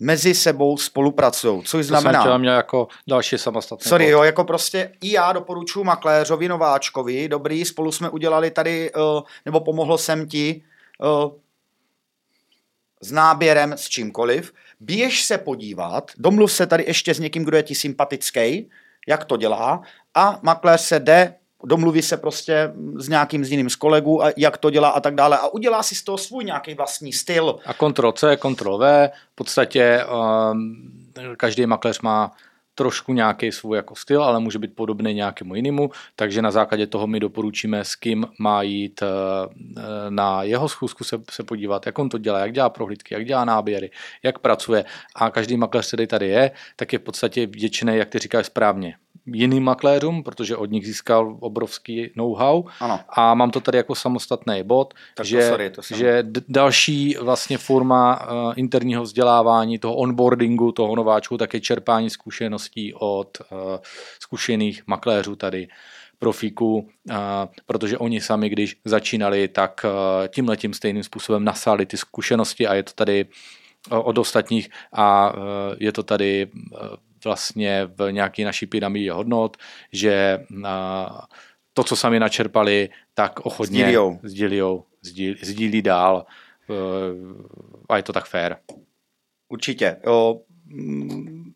[0.00, 2.24] mezi sebou spolupracují, což to znamená...
[2.24, 7.64] jsem měl jako další samostatný Sorry, jo, jako prostě i já doporučuji makléřovi Nováčkovi, dobrý,
[7.64, 10.62] spolu jsme udělali tady, uh, nebo pomohl jsem ti
[10.98, 11.32] uh,
[13.00, 17.62] s náběrem s čímkoliv, běž se podívat, domluv se tady ještě s někým, kdo je
[17.62, 18.70] ti sympatický,
[19.08, 19.82] jak to dělá
[20.14, 24.58] a makléř se jde domluví se prostě s nějakým z jiným z kolegů, a jak
[24.58, 25.38] to dělá a tak dále.
[25.38, 27.58] A udělá si z toho svůj nějaký vlastní styl.
[27.66, 30.04] A kontrol C, kontrol V, v podstatě
[30.52, 32.32] um, každý makléř má
[32.74, 37.06] trošku nějaký svůj jako styl, ale může být podobný nějakému jinému, takže na základě toho
[37.06, 39.06] my doporučíme, s kým má jít eh,
[40.08, 43.44] na jeho schůzku se, se podívat, jak on to dělá, jak dělá prohlídky, jak dělá
[43.44, 43.90] náběry,
[44.22, 44.84] jak pracuje.
[45.14, 48.96] A každý makléř, který tady je, tak je v podstatě vděčný, jak ty říkáš správně,
[49.26, 53.00] jiným makléřům, protože od nich získal obrovský know-how ano.
[53.08, 57.58] a mám to tady jako samostatný bod, tak že, to sorry, to že další vlastně
[57.58, 63.58] forma uh, interního vzdělávání, toho onboardingu, toho nováčku, tak je čerpání zkušeností od uh,
[64.20, 65.68] zkušených makléřů tady
[66.18, 67.16] profíků, uh,
[67.66, 69.90] protože oni sami, když začínali, tak uh,
[70.28, 73.26] tímhle tím stejným způsobem nasali ty zkušenosti a je to tady
[73.90, 75.32] od ostatních a
[75.78, 76.48] je to tady
[77.24, 79.56] vlastně v nějaké naší pyramidě hodnot,
[79.92, 80.38] že
[81.74, 86.26] to, co sami načerpali, tak ochotně sdílijou, sdílijou sdílí, sdílí dál
[86.70, 86.74] e,
[87.88, 88.56] a je to tak fair.
[89.48, 89.96] Určitě.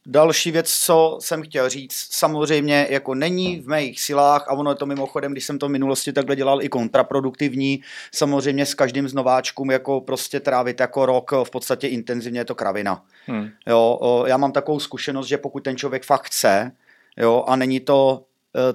[0.07, 4.74] Další věc, co jsem chtěl říct, samozřejmě jako není v mých silách a ono je
[4.74, 7.81] to mimochodem, když jsem to v minulosti takhle dělal i kontraproduktivní,
[8.12, 12.55] samozřejmě s každým z nováčkům jako prostě trávit jako rok v podstatě intenzivně je to
[12.55, 13.03] kravina.
[13.27, 13.48] Hmm.
[13.66, 16.72] Jo, já mám takovou zkušenost, že pokud ten člověk fakt chce,
[17.16, 18.24] jo, a není to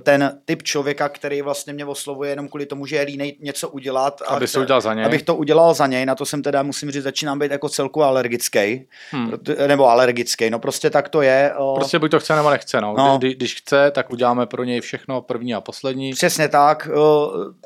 [0.03, 4.21] ten typ člověka, který vlastně mě oslovuje jenom kvůli tomu, že je línej něco udělat.
[4.27, 5.05] Aby to udělal za něj.
[5.05, 8.03] Abych to udělal za něj, na to jsem teda, musím říct, začínám být jako celku
[8.03, 8.85] alergický.
[9.11, 9.31] Hmm.
[9.67, 11.53] Nebo alergický, no prostě tak to je.
[11.75, 12.95] Prostě buď to chce nebo nechce, no.
[12.97, 13.17] no.
[13.17, 16.13] Kdy, když chce, tak uděláme pro něj všechno první a poslední.
[16.13, 16.89] Přesně tak.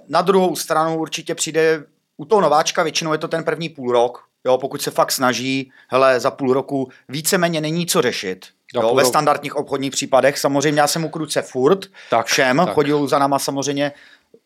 [0.07, 1.83] Na druhou stranu určitě přijde
[2.17, 5.71] u toho nováčka, většinou je to ten první půl rok, jo, pokud se fakt snaží,
[5.87, 8.45] hele, za půl roku víceméně není co řešit.
[8.73, 10.39] Jo, ve standardních obchodních případech.
[10.39, 12.73] Samozřejmě já jsem u kruce furt, tak, všem, tak.
[12.73, 13.91] chodil za náma samozřejmě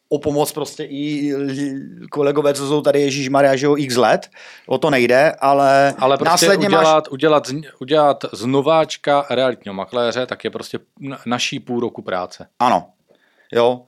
[0.10, 1.34] o pomoc prostě i
[2.12, 4.30] kolegové, co jsou tady Ježíš Maria, že jo, x let,
[4.68, 7.12] o to nejde, ale, ale prostě následně udělat, máš...
[7.12, 7.44] udělat,
[7.80, 10.80] udělat z nováčka realitního makléře, tak je prostě
[11.26, 12.48] naší půl roku práce.
[12.60, 12.90] Ano,
[13.52, 13.82] jo.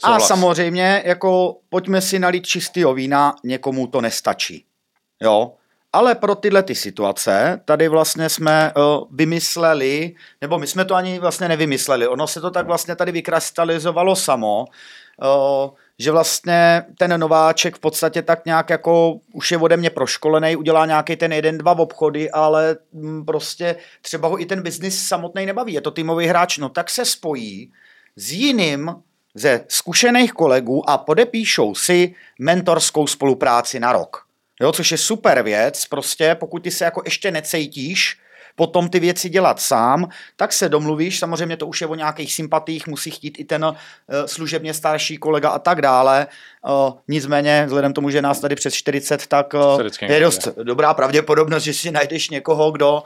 [0.00, 0.22] Souhlas.
[0.22, 4.64] A samozřejmě, jako pojďme si nalít čistého vína, někomu to nestačí.
[5.22, 5.52] Jo,
[5.94, 11.18] ale pro tyhle ty situace tady vlastně jsme uh, vymysleli, nebo my jsme to ani
[11.18, 17.76] vlastně nevymysleli, ono se to tak vlastně tady vykrystalizovalo samo, uh, že vlastně ten nováček
[17.76, 21.78] v podstatě tak nějak jako už je ode mě proškolený, udělá nějaký ten jeden, dva
[21.78, 26.58] obchody, ale mm, prostě třeba ho i ten biznis samotný nebaví, je to týmový hráč,
[26.58, 27.72] no tak se spojí
[28.16, 28.94] s jiným
[29.34, 34.33] ze zkušených kolegů a podepíšou si mentorskou spolupráci na rok.
[34.60, 38.18] Jo, což je super věc, prostě pokud ty se jako ještě necejtíš,
[38.56, 42.86] potom ty věci dělat sám, tak se domluvíš, samozřejmě to už je o nějakých sympatích,
[42.86, 43.74] musí chtít i ten uh,
[44.26, 46.26] služebně starší kolega a tak dále.
[47.08, 49.54] Nicméně, vzhledem tomu, že nás tady přes 40, tak
[50.02, 53.02] je dost dobrá pravděpodobnost, že si najdeš někoho, kdo,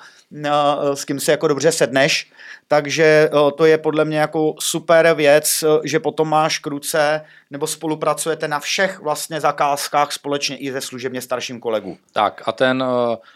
[0.95, 2.31] s kým si jako dobře sedneš.
[2.69, 8.61] Takže to je podle mě jako super věc, že potom máš kruce nebo spolupracujete na
[8.61, 11.97] všech vlastně zakázkách společně i se služebně starším kolegou.
[12.13, 12.85] Tak a ten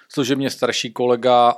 [0.09, 1.55] služebně starší kolega,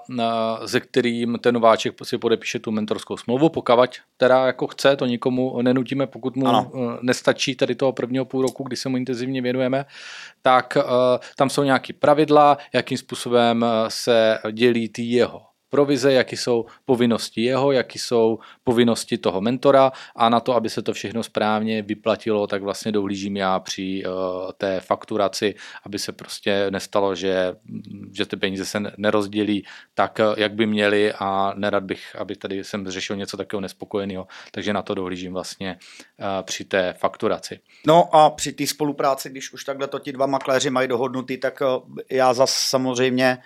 [0.66, 5.62] se kterým ten nováček si podepíše tu mentorskou smlouvu, pokavať teda jako chce, to nikomu
[5.62, 9.84] nenutíme, pokud mu uh, nestačí tady toho prvního půl roku, kdy se mu intenzivně věnujeme,
[10.42, 10.82] tak uh,
[11.36, 17.72] tam jsou nějaké pravidla, jakým způsobem se dělí ty jeho provize, jaký jsou povinnosti jeho,
[17.72, 22.62] jaký jsou povinnosti toho mentora a na to, aby se to všechno správně vyplatilo, tak
[22.62, 24.12] vlastně dohlížím já při uh,
[24.58, 27.56] té fakturaci, aby se prostě nestalo, že,
[28.12, 32.64] že ty peníze se nerozdělí tak, eh, jak by měly a nerad bych, aby tady
[32.64, 35.78] jsem řešil něco takového nespokojeného, takže na to dohlížím vlastně
[36.18, 37.60] uh, při té fakturaci.
[37.86, 41.60] No a při té spolupráci, když už takhle to ti dva makléři mají dohodnutý, tak
[41.60, 43.38] uh, já zas samozřejmě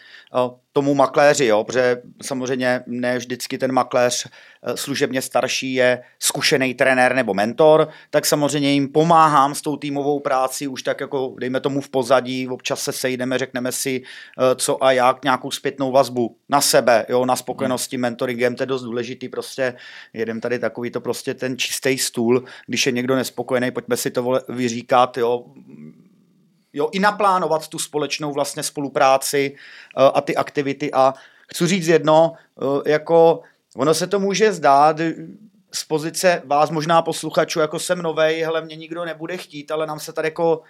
[0.73, 7.15] tomu makléři, jo, protože samozřejmě ne vždycky ten makléř eh, služebně starší je zkušený trenér
[7.15, 11.81] nebo mentor, tak samozřejmě jim pomáhám s tou týmovou práci, už tak jako dejme tomu
[11.81, 16.61] v pozadí, občas se sejdeme, řekneme si, eh, co a jak, nějakou zpětnou vazbu na
[16.61, 18.03] sebe, jo, na spokojenosti hmm.
[18.03, 19.75] mentoringem, to je dost důležitý, prostě
[20.13, 24.41] jedem tady takový to prostě ten čistý stůl, když je někdo nespokojený, pojďme si to
[24.49, 25.45] vyříkat, jo,
[26.73, 29.57] jo, i naplánovat tu společnou vlastně spolupráci
[29.97, 30.93] uh, a ty aktivity.
[30.93, 31.15] A
[31.49, 33.41] chci říct jedno, uh, jako
[33.77, 34.97] ono se to může zdát
[35.73, 40.01] z pozice vás možná posluchačů, jako jsem novej, hele, mě nikdo nebude chtít, ale nám
[40.01, 40.63] se tady jako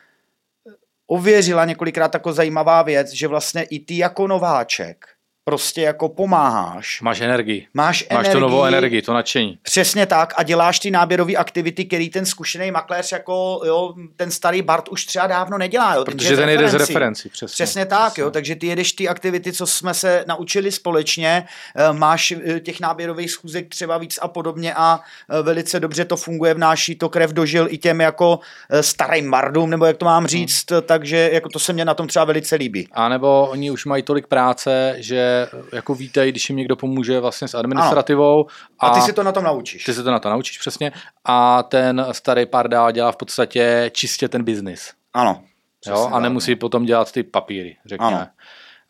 [1.06, 5.17] ověřila několikrát jako zajímavá věc, že vlastně i ty jako nováček
[5.48, 7.00] prostě jako pomáháš.
[7.00, 7.66] Máš energii.
[7.74, 9.58] Máš, Máš energii, tu novou energii, to nadšení.
[9.62, 14.62] Přesně tak a děláš ty náběrové aktivity, který ten zkušený makléř jako jo, ten starý
[14.62, 15.94] Bart už třeba dávno nedělá.
[15.94, 17.54] Jo, Protože ten jede z referenci, přesně.
[17.54, 18.22] Přesně tak, přesně.
[18.22, 21.44] jo, takže ty jedeš ty aktivity, co jsme se naučili společně,
[21.76, 26.16] eh, máš eh, těch náběrových schůzek třeba víc a podobně a eh, velice dobře to
[26.16, 28.40] funguje, vnáší to krev dožil i těm jako
[28.80, 30.82] starým mardům, nebo jak to mám říct, hmm.
[30.82, 32.88] takže jako to se mě na tom třeba velice líbí.
[32.92, 35.38] A nebo oni už mají tolik práce, že
[35.72, 38.46] jako vítají, když jim někdo pomůže vlastně s administrativou.
[38.79, 39.85] A, a ty si to na tom naučíš.
[39.85, 40.92] Ty si to na to naučíš, přesně.
[41.24, 44.92] A ten starý pardál dělá v podstatě čistě ten biznis.
[45.14, 45.42] Ano.
[45.87, 46.11] Jo?
[46.12, 46.57] A nemusí ne.
[46.57, 48.16] potom dělat ty papíry, řekněme.
[48.16, 48.27] Ano.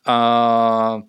[0.07, 1.03] A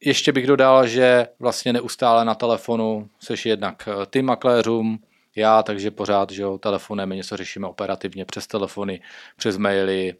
[0.00, 4.98] ještě bych dodal, že vlastně neustále na telefonu seš jednak eh, ty makléřům,
[5.36, 9.00] já, takže pořád, že jo, telefonem něco řešíme operativně přes telefony,
[9.36, 10.14] přes maily,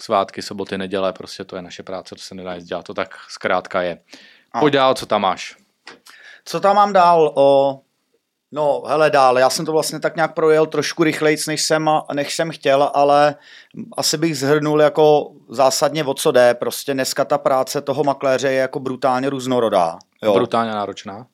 [0.00, 3.82] svátky, soboty, neděle, prostě to je naše práce, to se nedá dělat, to tak zkrátka
[3.82, 3.98] je.
[4.60, 5.56] Pojď dál, co tam máš?
[6.44, 7.32] Co tam mám dál?
[7.36, 7.80] O,
[8.52, 12.34] no, hele dál, já jsem to vlastně tak nějak projel trošku rychleji, než jsem, než
[12.34, 13.34] jsem chtěl, ale
[13.96, 16.54] asi bych zhrnul jako zásadně o co jde.
[16.54, 19.98] Prostě dneska ta práce toho makléře je jako brutálně různorodá.
[20.22, 20.34] Jo.
[20.34, 21.26] Brutálně náročná.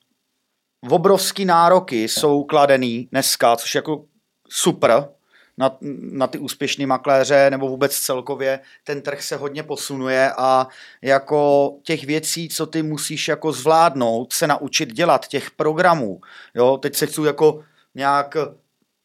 [0.89, 4.05] Obrovský nároky jsou kladený dneska, což jako
[4.49, 5.09] super,
[5.57, 5.77] na,
[6.11, 10.67] na ty úspěšné makléře nebo vůbec celkově ten trh se hodně posunuje a
[11.01, 16.21] jako těch věcí, co ty musíš jako zvládnout, se naučit dělat, těch programů,
[16.55, 17.63] jo, teď se chci jako
[17.95, 18.37] nějak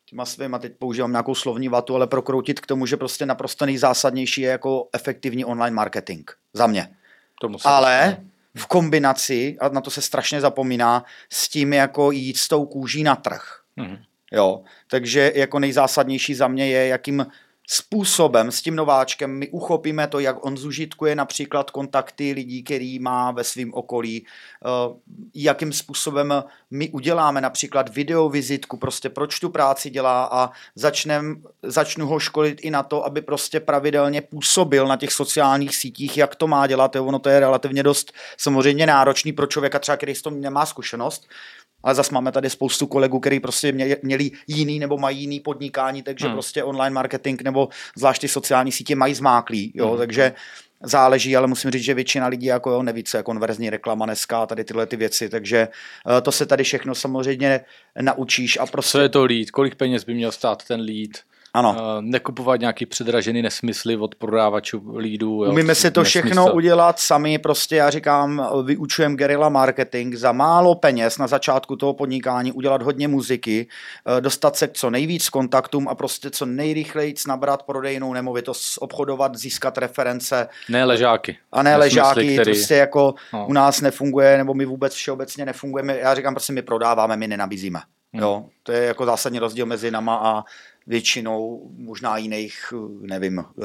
[0.04, 4.40] těma svýma, teď používám nějakou slovní vatu, ale prokroutit k tomu, že prostě naprosto nejzásadnější
[4.40, 6.30] je jako efektivní online marketing.
[6.52, 6.88] Za mě.
[7.40, 8.16] To ale
[8.56, 13.02] v kombinaci, a na to se strašně zapomíná, s tím jako jít s tou kůží
[13.02, 13.60] na trh.
[13.78, 13.98] Mm-hmm.
[14.32, 17.26] Jo, takže jako nejzásadnější za mě je, jakým
[17.70, 23.30] způsobem s tím nováčkem my uchopíme to, jak on zužitkuje například kontakty lidí, který má
[23.30, 24.68] ve svém okolí, eh,
[25.34, 32.18] jakým způsobem my uděláme například videovizitku, prostě proč tu práci dělá a začnem, začnu ho
[32.18, 36.66] školit i na to, aby prostě pravidelně působil na těch sociálních sítích, jak to má
[36.66, 36.96] dělat.
[36.96, 40.66] Jo, ono to je relativně dost samozřejmě náročný pro člověka, třeba který s tom nemá
[40.66, 41.28] zkušenost,
[41.82, 46.26] ale zase máme tady spoustu kolegů, kteří prostě měli jiný nebo mají jiný podnikání, takže
[46.26, 46.34] hmm.
[46.34, 49.98] prostě online marketing nebo zvlášť ty sociální sítě mají zmáklý, jo, hmm.
[49.98, 50.32] takže
[50.82, 54.46] záleží, ale musím říct, že většina lidí jako jo, neví, co je konverzní reklama dneska,
[54.46, 55.68] tady tyhle ty věci, takže
[56.06, 57.60] uh, to se tady všechno samozřejmě
[58.00, 58.92] naučíš a prostě...
[58.92, 59.50] Co je to lead?
[59.50, 61.10] Kolik peněz by měl stát ten lead?
[61.58, 61.70] Ano.
[61.70, 65.38] Uh, nekupovat nějaký předražený nesmysly od prodávačů lídů.
[65.38, 66.28] Umíme si to nesmysl.
[66.28, 71.94] všechno udělat sami, prostě já říkám, vyučujem guerilla marketing za málo peněz na začátku toho
[71.94, 73.66] podnikání, udělat hodně muziky,
[74.06, 79.36] uh, dostat se k co nejvíc kontaktům a prostě co nejrychleji nabrat prodejnou nemovitost, obchodovat,
[79.36, 80.48] získat reference.
[80.68, 81.38] Ne ležáky.
[81.52, 82.50] A ne nesmysly, ležáky, který...
[82.50, 83.46] prostě jako no.
[83.48, 85.98] u nás nefunguje, nebo my vůbec všeobecně nefungujeme.
[85.98, 87.80] Já říkám, prostě my prodáváme, my nenabízíme.
[88.12, 88.22] Hmm.
[88.22, 90.44] Jo, to je jako zásadní rozdíl mezi nama a
[90.88, 93.64] většinou možná jiných, nevím, eh,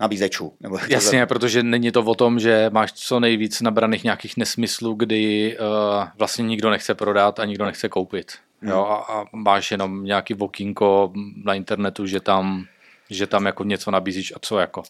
[0.00, 0.52] nabízečů.
[0.60, 5.56] Nebo Jasně, protože není to o tom, že máš co nejvíc nabraných nějakých nesmyslů, kdy
[5.58, 8.32] uh, vlastně nikdo nechce prodat a nikdo nechce koupit.
[8.60, 8.70] Hmm.
[8.70, 11.12] Jo, a, a máš jenom nějaký vokínko
[11.44, 12.64] na internetu, že tam
[13.10, 14.82] že tam jako něco nabízíš a co jako.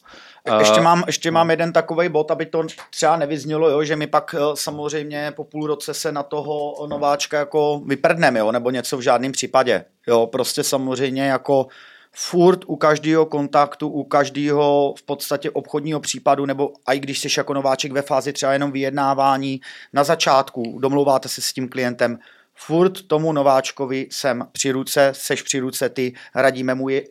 [0.59, 4.07] Ještě eh, mám, ještě mám jeden takový bod, aby to třeba nevyznělo, jo, že my
[4.07, 8.97] pak eh, samozřejmě po půl roce se na toho nováčka jako vyprdneme, jo, nebo něco
[8.97, 9.85] v žádném případě.
[10.07, 11.67] Jo, prostě samozřejmě jako
[12.13, 17.55] furt u každého kontaktu, u každého v podstatě obchodního případu, nebo i když jsi jako
[17.55, 19.61] nováček ve fázi třeba jenom vyjednávání
[19.93, 22.19] na začátku, domluváte se s tím klientem,
[22.59, 27.03] furt tomu nováčkovi jsem při ruce, seš při ruce ty, radíme mu, je,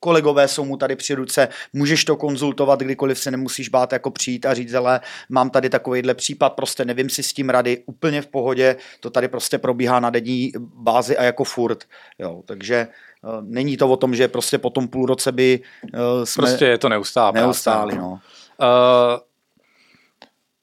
[0.00, 4.46] kolegové jsou mu tady při ruce, můžeš to konzultovat, kdykoliv se nemusíš bát jako přijít
[4.46, 8.26] a říct, ale mám tady takovýhle případ, prostě nevím si s tím rady, úplně v
[8.26, 11.84] pohodě, to tady prostě probíhá na denní bázi a jako furt,
[12.18, 12.88] jo, takže
[13.22, 16.42] uh, není to o tom, že prostě po tom půl roce by uh, jsme...
[16.42, 17.40] Prostě je to neustále.
[17.40, 18.10] Neustále, no.
[18.10, 18.18] Uh,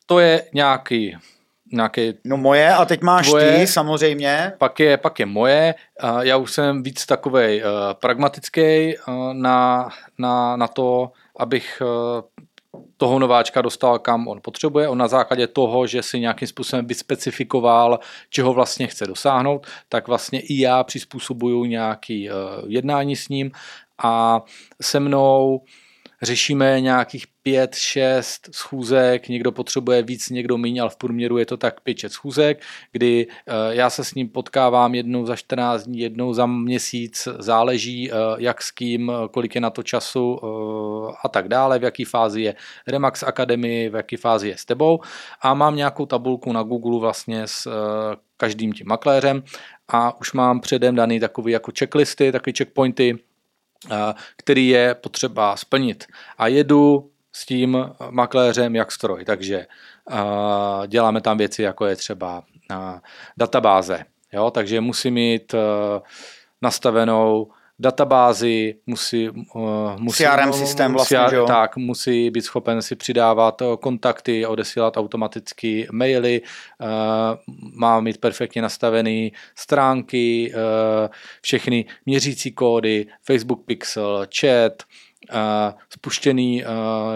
[0.06, 1.18] to je nějaký
[1.74, 2.14] nějaký...
[2.26, 4.54] No moje a teď máš tvoje, ty samozřejmě.
[4.58, 5.76] Pak je, pak je moje.
[6.22, 12.22] Já už jsem víc takový uh, pragmatický uh, na, na, na to, abych uh,
[12.98, 14.88] toho nováčka dostal, kam on potřebuje.
[14.88, 20.40] On na základě toho, že si nějakým způsobem vyspecifikoval, čeho vlastně chce dosáhnout, tak vlastně
[20.40, 22.30] i já přizpůsobuju nějaký
[22.68, 23.52] jednání s ním
[24.04, 24.42] a
[24.82, 25.62] se mnou
[26.24, 31.58] řešíme nějakých pět, šest schůzek, někdo potřebuje víc, někdo méně, ale v průměru je to
[31.58, 33.28] tak pět, šest schůzek, kdy
[33.70, 38.72] já se s ním potkávám jednou za 14 dní, jednou za měsíc, záleží jak s
[38.72, 40.40] kým, kolik je na to času
[41.24, 42.56] a tak dále, v jaký fázi je
[42.88, 45.00] Remax Academy, v jaký fázi je s tebou.
[45.42, 47.68] A mám nějakou tabulku na Google vlastně s
[48.38, 49.44] každým tím makléřem
[49.88, 53.18] a už mám předem daný takový jako checklisty, takový checkpointy,
[54.38, 56.06] který je potřeba splnit.
[56.38, 59.66] A jedu s tím makléřem jak stroj, takže
[60.88, 62.44] děláme tam věci, jako je třeba
[63.38, 64.06] databáze.
[64.34, 64.52] Jo?
[64.52, 65.56] Takže musí mít
[66.62, 71.46] nastavenou databázi, musí, uh, musí CRM systém vlastně, CR, jo?
[71.46, 76.88] Tak, musí být schopen si přidávat eh, kontakty, odesílat automaticky maily, uh,
[77.80, 80.62] má mít perfektně nastavené stránky, uh,
[81.42, 84.74] všechny měřící kódy, Facebook Pixel, chat,
[85.90, 86.64] spuštěný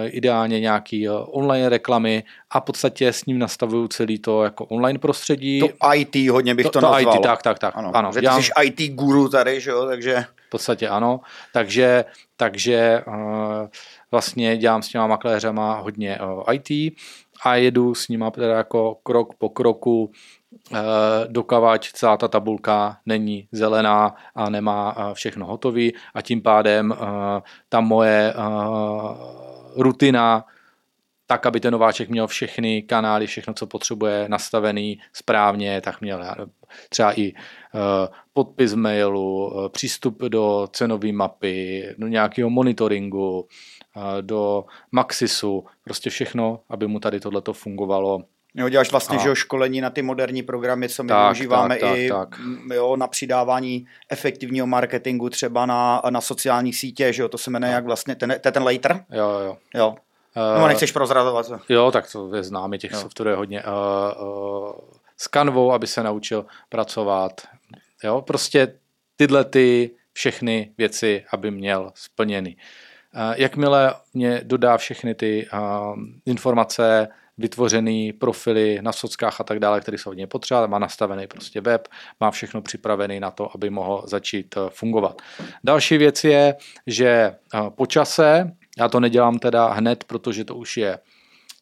[0.06, 5.60] ideálně nějaký online reklamy a v podstatě s ním nastavuju celý to jako online prostředí.
[5.60, 7.16] To IT hodně bych to, to, to nazval.
[7.16, 7.78] IT, tak, tak, tak.
[7.78, 8.12] Ano, ano.
[8.14, 8.42] Že ty já...
[8.42, 10.26] jsi IT guru tady, že jo, takže...
[10.48, 11.20] V podstatě ano,
[11.54, 12.06] takže,
[12.38, 13.04] takže
[14.12, 16.20] vlastně dělám s těma makléřema hodně
[16.52, 16.96] IT
[17.44, 20.12] a jedu s nima teda jako krok po kroku
[20.74, 25.94] Eh, dokavať celá ta tabulka není zelená a nemá eh, všechno hotový.
[26.14, 28.34] A tím pádem eh, ta moje
[29.76, 30.46] rutina
[31.26, 36.24] tak, aby ten nováček měl všechny kanály, všechno, co potřebuje, nastavený správně, tak měl
[36.90, 37.34] třeba i
[38.34, 43.48] podpis mailu, přístup do cenové mapy, do nějakého monitoringu,
[44.22, 48.24] do Maxisu, prostě všechno, aby mu tady tohleto fungovalo
[48.58, 49.22] Jo, děláš vlastně a...
[49.22, 52.40] že jo, školení na ty moderní programy, co my tak, využíváme tak, i tak, tak.
[52.74, 57.74] Jo, na přidávání efektivního marketingu třeba na, na sociální sítě, že jo, to se jmenuje
[57.74, 59.06] jak vlastně, ten, to je ten later?
[59.12, 59.58] Jo, jo.
[59.76, 59.90] jo.
[59.90, 61.52] Uh, no, nechceš prozrazovat.
[61.70, 63.64] Jo, tak to je známý, těch softwarů je hodně.
[63.64, 64.74] Uh, uh,
[65.18, 67.42] s Canvou, aby se naučil pracovat.
[68.04, 68.74] Jo, prostě
[69.16, 72.56] tyhle ty všechny věci, aby měl splněny.
[73.16, 79.82] Uh, jakmile mě dodá všechny ty uh, informace, vytvořený profily na sockách a tak dále,
[79.82, 81.88] které jsou hodně potřeba, má nastavený prostě web,
[82.20, 85.22] má všechno připravený na to, aby mohl začít eh, fungovat.
[85.64, 86.56] Další věc je,
[86.88, 87.36] že eh,
[87.70, 91.00] po čase, já to nedělám teda hned, protože to už je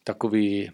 [0.04, 0.70] takový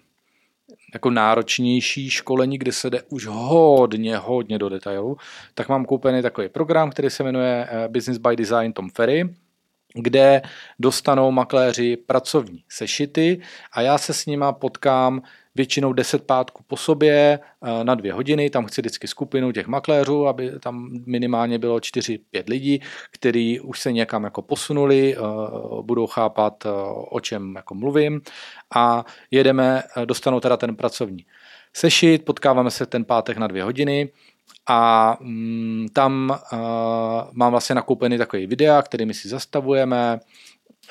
[0.94, 5.16] jako náročnější školení, kde se jde už hodně, hodně do detailu,
[5.54, 9.34] tak mám koupený takový program, který se jmenuje eh, Business by Design Tom Ferry
[9.94, 10.42] kde
[10.78, 13.40] dostanou makléři pracovní sešity
[13.72, 15.22] a já se s nima potkám
[15.54, 20.26] většinou 10 pátků po sobě eh, na dvě hodiny, tam chci vždycky skupinu těch makléřů,
[20.26, 25.20] aby tam minimálně bylo 4-5 lidí, kteří už se někam jako posunuli, eh,
[25.82, 26.68] budou chápat, eh,
[27.10, 28.20] o čem jako mluvím
[28.74, 31.24] a jedeme, dostanou teda ten pracovní
[31.74, 34.08] sešit, potkáváme se ten pátek na dvě hodiny,
[34.68, 36.58] a mm, tam uh,
[37.32, 40.20] mám vlastně nakoupený takový videa, kterými si zastavujeme,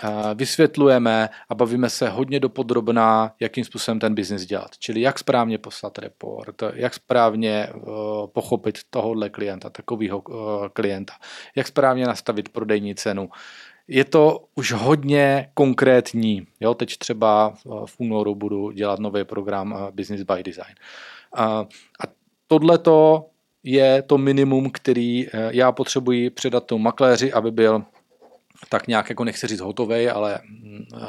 [0.04, 4.78] uh, vysvětlujeme a bavíme se hodně dopodrobná, jakým způsobem ten biznis dělat.
[4.80, 11.14] Čili jak správně poslat report, jak správně uh, pochopit tohohle klienta, takového uh, klienta,
[11.56, 13.30] jak správně nastavit prodejní cenu.
[13.88, 16.48] Je to už hodně konkrétní.
[16.60, 17.54] Jo, teď třeba
[17.86, 20.76] v únoru budu dělat nový program Business by Design.
[21.36, 21.66] A
[22.48, 23.26] tohleto
[23.64, 27.84] je to minimum, který eh, já potřebuji předat tomu makléři, aby byl
[28.70, 30.40] tak nějak jako nechci říct hotový, ale
[30.94, 31.00] uh,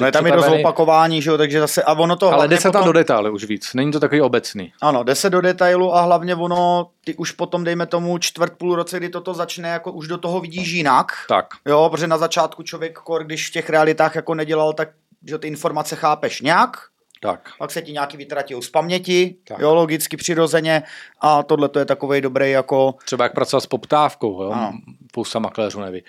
[0.00, 2.56] no je tam i dost opakování, že jo, takže zase a ono to Ale jde
[2.56, 2.72] se potom...
[2.80, 4.72] tam do detailu už víc, není to takový obecný.
[4.82, 8.76] Ano, jde se do detailu a hlavně ono, ty už potom dejme tomu čtvrt půl
[8.76, 11.12] roce, kdy toto začne, jako už do toho vidíš jinak.
[11.28, 11.46] Tak.
[11.66, 14.88] Jo, protože na začátku člověk, když v těch realitách jako nedělal, tak
[15.28, 16.76] že ty informace chápeš nějak,
[17.24, 17.50] tak.
[17.58, 19.58] Pak se ti nějaký vytratí z paměti, tak.
[19.58, 20.82] jo, logicky přirozeně
[21.20, 22.94] a tohle to je takový dobrý jako...
[23.04, 24.50] Třeba jak pracovat s poptávkou, jo?
[24.50, 24.72] Ano.
[25.12, 26.02] Pousta makléřů neví.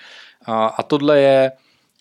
[0.46, 1.52] A, a tohle je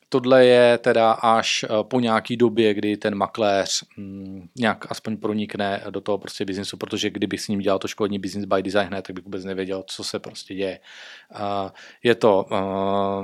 [0.09, 5.83] tohle je teda až eh, po nějaký době, kdy ten makléř hm, nějak aspoň pronikne
[5.91, 9.03] do toho prostě biznisu, protože kdyby s ním dělal to školní business by design hned,
[9.03, 10.81] tak bych vůbec nevěděl, co se prostě děje.
[11.33, 11.71] Uh,
[12.03, 12.47] je to...
[12.51, 12.59] Uh,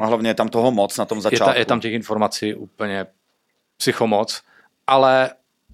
[0.02, 1.48] a hlavně je tam toho moc na tom začátku.
[1.50, 3.06] Je, ta, je tam těch informací úplně
[3.76, 4.42] psychomoc,
[4.86, 5.30] ale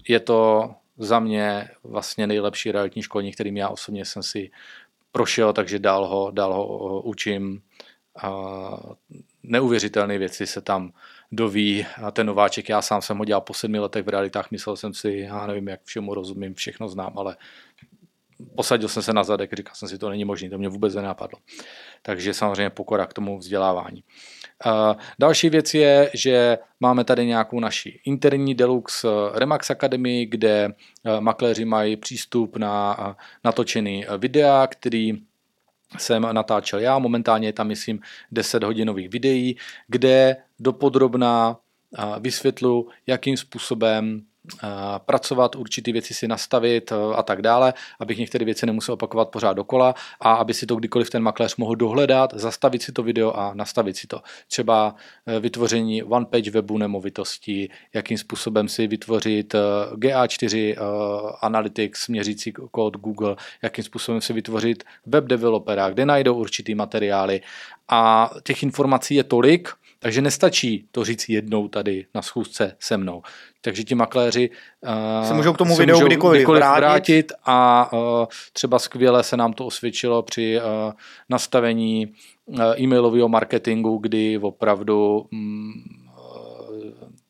[0.09, 4.51] je to za mě vlastně nejlepší realitní školní, kterým já osobně jsem si
[5.11, 7.61] prošel, takže dál ho, dál ho učím.
[8.23, 8.39] A
[9.43, 10.93] neuvěřitelné věci se tam
[11.31, 11.85] doví.
[12.03, 14.93] A ten nováček, já sám jsem ho dělal po sedmi letech v realitách, myslel jsem
[14.93, 17.37] si, já nevím, jak všemu rozumím, všechno znám, ale
[18.55, 21.39] posadil jsem se na zadek, říkal jsem si, to není možné, to mě vůbec nenapadlo.
[22.01, 24.03] Takže samozřejmě pokora k tomu vzdělávání.
[25.19, 30.69] Další věc je, že máme tady nějakou naši interní Deluxe Remax Academy, kde
[31.19, 32.97] makléři mají přístup na
[33.43, 35.13] natočený videa, který
[35.97, 37.99] jsem natáčel já, momentálně je tam, myslím,
[38.31, 41.57] 10 hodinových videí, kde dopodrobná
[42.19, 44.21] vysvětlu, jakým způsobem
[45.05, 49.95] pracovat, určitý věci si nastavit a tak dále, abych některé věci nemusel opakovat pořád dokola
[50.19, 53.97] a aby si to kdykoliv ten makléř mohl dohledat, zastavit si to video a nastavit
[53.97, 54.21] si to.
[54.47, 54.95] Třeba
[55.25, 59.59] e, vytvoření one page webu nemovitosti, jakým způsobem si vytvořit e,
[59.95, 60.75] GA4 e,
[61.41, 67.41] Analytics, měřící kód Google, jakým způsobem si vytvořit web developera, kde najdou určitý materiály
[67.89, 69.69] a těch informací je tolik,
[69.99, 73.21] takže nestačí to říct jednou tady na schůzce se mnou.
[73.61, 74.49] Takže ti makléři
[75.23, 76.81] se můžou k tomu se videu kdykoliv, kdykoliv vrátit.
[76.81, 80.93] vrátit a uh, třeba skvěle se nám to osvědčilo při uh,
[81.29, 82.13] nastavení
[82.45, 85.73] uh, e-mailového marketingu, kdy opravdu um,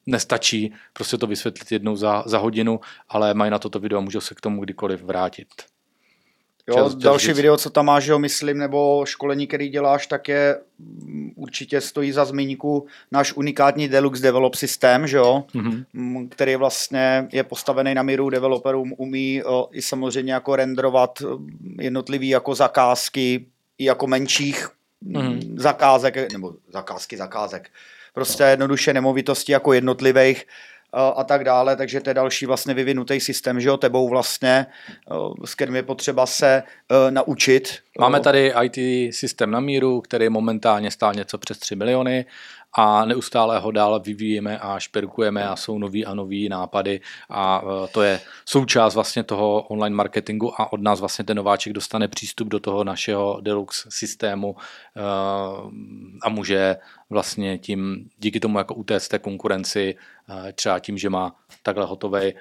[0.06, 4.22] nestačí prostě to vysvětlit jednou za, za hodinu, ale mají na toto video a můžou
[4.22, 5.48] se k tomu kdykoliv vrátit.
[6.68, 7.36] Jo, čas, čas další říct.
[7.36, 12.12] video, co tam máš, jo, myslím, nebo školení, který děláš, tak je mm, určitě stojí
[12.12, 16.30] za zmínku náš unikátní Deluxe Develop systém, že jo, mm-hmm.
[16.30, 21.24] který vlastně je postavený na míru developerům, umí o, i samozřejmě jako renderovat
[21.80, 23.46] jednotlivý jako zakázky,
[23.78, 24.68] i jako menších
[25.06, 25.60] mm-hmm.
[25.60, 27.70] zakázek, nebo zakázky zakázek,
[28.14, 30.46] prostě jednoduše nemovitosti jako jednotlivých
[30.94, 34.66] a tak dále, takže to je další vlastně vyvinutý systém, že jo, tebou vlastně,
[35.46, 36.64] s kterým je potřeba se
[37.10, 37.80] naučit.
[38.00, 38.78] Máme tady IT
[39.16, 42.26] systém na míru, který momentálně stál něco přes 3 miliony
[42.74, 47.62] a neustále ho dál vyvíjíme a šperkujeme a jsou nový a nový nápady a
[47.92, 52.48] to je součást vlastně toho online marketingu a od nás vlastně ten nováček dostane přístup
[52.48, 54.56] do toho našeho deluxe systému
[56.24, 56.76] a může
[57.10, 59.96] vlastně tím, díky tomu jako utéct té konkurenci,
[60.48, 62.34] e, třeba tím, že má takhle hotový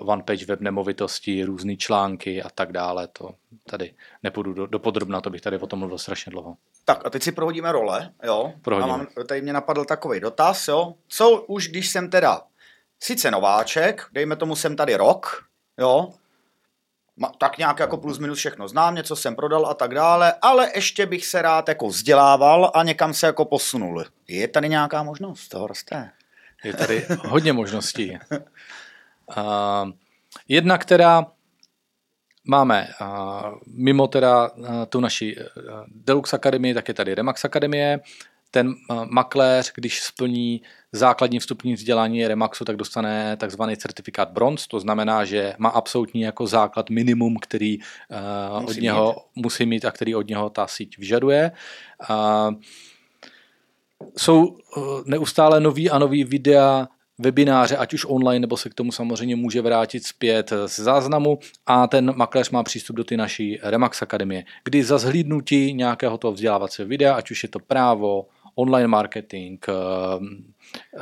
[0.00, 3.30] one page web nemovitosti, různé články a tak dále, to
[3.70, 6.56] tady nepůjdu do, do podrobna, to bych tady o tom mluvil strašně dlouho.
[6.84, 8.52] Tak a teď si prohodíme role, jo.
[8.62, 8.94] Prohodíme.
[8.94, 10.94] A mám, tady mě napadl takový dotaz, jo.
[11.08, 12.42] Co už když jsem teda
[13.00, 15.44] sice nováček, dejme tomu jsem tady rok,
[15.78, 16.12] jo,
[17.38, 21.06] tak nějak jako plus minus všechno znám, něco jsem prodal a tak dále, ale ještě
[21.06, 24.04] bych se rád jako vzdělával a někam se jako posunul.
[24.28, 26.10] Je tady nějaká možnost, to roste?
[26.64, 28.18] Je tady hodně možností.
[29.36, 29.90] Uh,
[30.48, 31.26] jedna, která
[32.44, 33.06] máme uh,
[33.66, 35.42] mimo teda uh, tu naši uh,
[35.88, 38.00] Deluxe Akademii, tak je tady Remax Akademie.
[38.54, 44.80] Ten uh, makléř, když splní základní vstupní vzdělání Remaxu, tak dostane takzvaný certifikát bronz, to
[44.80, 49.42] znamená, že má absolutní jako základ minimum, který uh, musí od něho mít.
[49.44, 51.52] musí mít a který od něho ta síť vyžaduje.
[52.10, 52.54] Uh,
[54.16, 54.58] jsou
[55.06, 56.88] neustále nový a nový videa
[57.18, 61.86] webináře, ať už online, nebo se k tomu samozřejmě může vrátit zpět z záznamu a
[61.86, 66.88] ten makléř má přístup do ty naší Remax Akademie, kdy za zhlídnutí nějakého toho vzdělávacího
[66.88, 69.72] videa, ať už je to právo, online marketing, eh,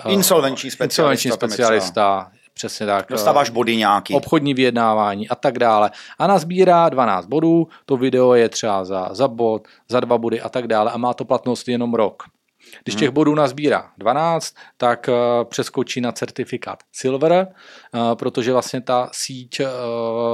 [0.04, 3.06] eh, insolvenční specialista, insolvenční specialista přesně tak.
[3.10, 4.14] Dostáváš body nějaký.
[4.14, 5.90] Obchodní vyjednávání a tak dále.
[6.18, 10.48] A nazbírá 12 bodů, to video je třeba za, za bod, za dva body a
[10.48, 12.22] tak dále a má to platnost jenom rok.
[12.84, 15.12] Když těch bodů nazbírá 12, tak eh,
[15.44, 19.66] přeskočí na certifikát Silver, eh, protože vlastně ta síť eh,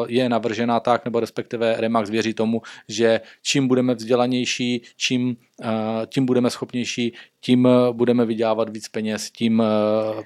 [0.06, 5.36] je navržená tak, nebo respektive Remax věří tomu, že čím budeme vzdělanější, čím,
[6.06, 9.62] tím budeme schopnější, tím budeme vydělávat víc peněz, tím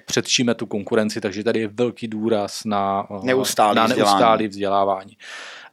[0.05, 5.17] předčíme tu konkurenci, takže tady je velký důraz na neustálý, na neustálý vzdělávání.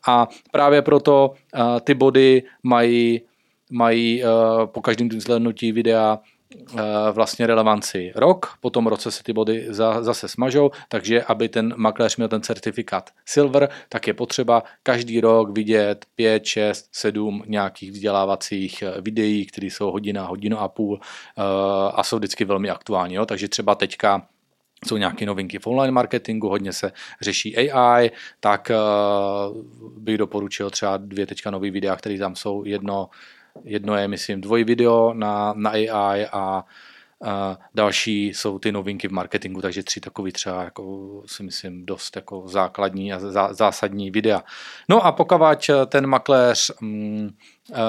[0.06, 1.34] A právě proto
[1.84, 3.20] ty body mají
[3.70, 4.22] mají
[4.66, 6.18] po každém zhlédnutí videa
[6.78, 11.48] Eh, vlastně relevanci rok, po tom roce se ty body za, zase smažou, takže aby
[11.48, 17.42] ten makléř měl ten certifikát Silver, tak je potřeba každý rok vidět 5, 6, 7
[17.46, 21.42] nějakých vzdělávacích eh, videí, které jsou hodina, hodinu a půl eh,
[21.94, 23.14] a jsou vždycky velmi aktuální.
[23.14, 23.26] Jo?
[23.26, 24.26] Takže třeba teďka
[24.86, 28.10] jsou nějaké novinky v online marketingu, hodně se řeší AI,
[28.40, 28.70] tak
[29.96, 32.64] bych doporučil třeba dvě teďka nové videa, které tam jsou.
[32.64, 33.08] Jedno
[33.64, 36.64] Jedno je, myslím, dvoj video na, na AI a
[37.24, 42.16] a další jsou ty novinky v marketingu, takže tři takový třeba jako si myslím dost
[42.16, 44.42] jako základní a zá, zásadní videa.
[44.88, 45.40] No a pokud
[45.86, 47.30] ten makléř mm,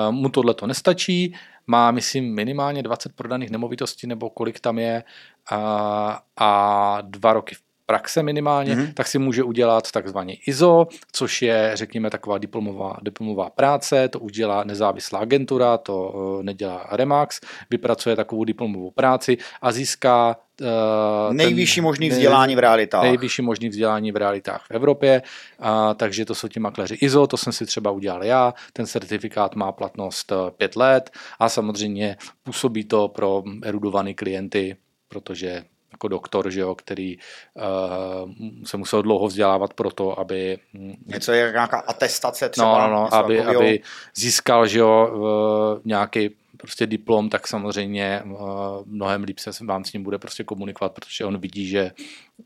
[0.10, 1.36] mu tohle to nestačí,
[1.68, 5.04] má myslím minimálně 20 prodaných nemovitostí nebo kolik tam je
[5.52, 8.94] a, a dva roky v praxe minimálně, mm-hmm.
[8.94, 14.32] tak si může udělat takzvaně ISO, což je, řekněme, taková diplomová, diplomová práce, to už
[14.32, 21.82] dělá nezávislá agentura, to uh, nedělá Remax, vypracuje takovou diplomovou práci a získá Uh, nejvyšší
[21.82, 23.04] možný vzdělání v realitách.
[23.04, 25.22] Nejvyšší možný vzdělání v realitách v Evropě,
[25.60, 29.56] uh, takže to jsou ti makléři ISO, to jsem si třeba udělal já, ten certifikát
[29.56, 31.10] má platnost pět let
[31.40, 34.76] a samozřejmě působí to pro erudované klienty,
[35.08, 35.64] protože
[36.02, 38.32] jako doktor, že jo, který uh,
[38.66, 40.58] se musel dlouho vzdělávat pro to, aby...
[41.06, 42.88] Něco je nějaká atestace třeba.
[42.88, 43.82] No, no, no aby, aby
[44.16, 48.38] získal, že jo, uh, nějaký prostě diplom, tak samozřejmě uh,
[48.86, 51.92] mnohem líp se vám s ním bude prostě komunikovat, protože on vidí, že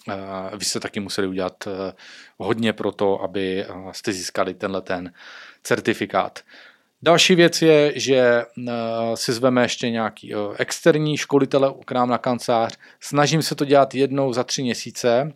[0.07, 0.13] uh,
[0.59, 1.73] vy jste taky museli udělat uh,
[2.37, 5.13] hodně pro to, aby uh, jste získali tenhle ten
[5.63, 6.39] certifikát.
[7.05, 8.65] Další věc je, že uh,
[9.15, 12.77] si zveme ještě nějaký uh, externí školitele k nám na kancelář.
[12.99, 15.33] Snažím se to dělat jednou za tři měsíce,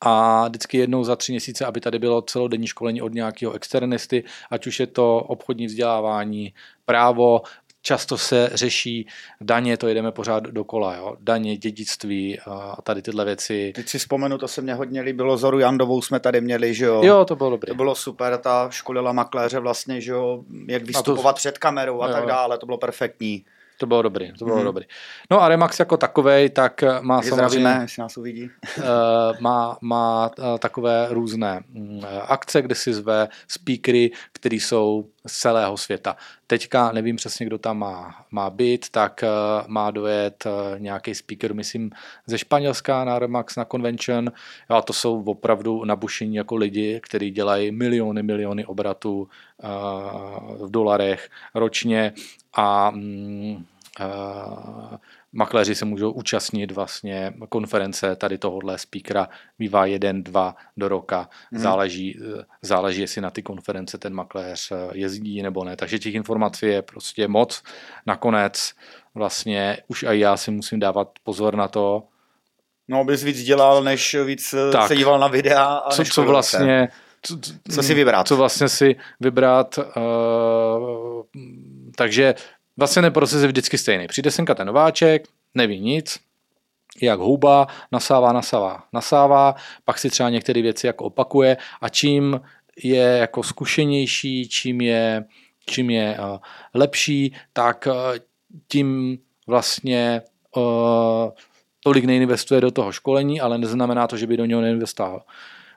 [0.00, 4.66] a vždycky jednou za tři měsíce, aby tady bylo celodenní školení od nějakého externisty, ať
[4.66, 7.42] už je to obchodní vzdělávání, právo,
[7.86, 9.06] často se řeší
[9.40, 11.16] daně, to jedeme pořád dokola, jo?
[11.20, 13.72] daně, dědictví a tady tyhle věci.
[13.74, 17.02] Teď si vzpomenu, to se mě hodně líbilo, Zoru Jandovou jsme tady měli, že jo?
[17.04, 17.70] Jo, to bylo dobré.
[17.70, 21.38] To bylo super, ta školila makléře vlastně, že jo, jak vystupovat to...
[21.38, 22.12] před kamerou a jo.
[22.12, 23.44] tak dále, to bylo perfektní.
[23.78, 24.64] To bylo dobrý, to bylo hmm.
[24.64, 24.84] dobrý.
[25.30, 27.78] No a Remax jako takový, tak má Je samozřejmě...
[27.80, 28.50] jestli nás uvidí.
[28.78, 28.84] uh,
[29.40, 35.76] má, má uh, takové různé uh, akce, kde si zve speakery, který jsou z celého
[35.76, 36.16] světa.
[36.46, 41.54] Teďka nevím přesně, kdo tam má, má být, tak uh, má dojet uh, nějaký speaker,
[41.54, 41.90] myslím,
[42.26, 44.32] ze Španělska na Remax, na convention.
[44.68, 51.28] A to jsou opravdu nabušení jako lidi, kteří dělají miliony, miliony obratů uh, v dolarech
[51.54, 52.12] ročně
[52.56, 53.60] a uh,
[55.36, 59.28] makléři se můžou účastnit vlastně konference tady tohohle speakera,
[59.58, 61.60] bývá jeden, dva do roka, hmm.
[61.60, 62.18] záleží,
[62.62, 66.82] záleží, jestli na ty konference ten makléř eh, jezdí nebo ne, takže těch informací je
[66.82, 67.62] prostě moc.
[68.06, 68.72] Nakonec
[69.14, 72.02] vlastně už i já si musím dávat pozor na to,
[72.88, 75.64] No, bys víc dělal, než víc eh, tak, se díval na videa.
[75.64, 76.88] A co, co vlastně,
[77.22, 77.38] co,
[77.74, 78.28] co si vybrat.
[78.28, 79.78] Co vlastně si vybrat.
[79.78, 81.22] Uh,
[81.96, 82.34] takže
[82.76, 84.06] Vlastně ten proces je vždycky stejný.
[84.06, 86.18] Přijde senka ten nováček, neví nic,
[87.02, 89.54] jak houba, nasává, nasává, nasává,
[89.84, 92.40] pak si třeba některé věci jako opakuje a čím
[92.82, 95.24] je jako zkušenější, čím je,
[95.66, 96.38] čím je uh,
[96.74, 97.94] lepší, tak uh,
[98.68, 100.22] tím vlastně
[100.56, 100.62] uh,
[101.80, 105.22] tolik neinvestuje do toho školení, ale neznamená to, že by do něho neinvestoval.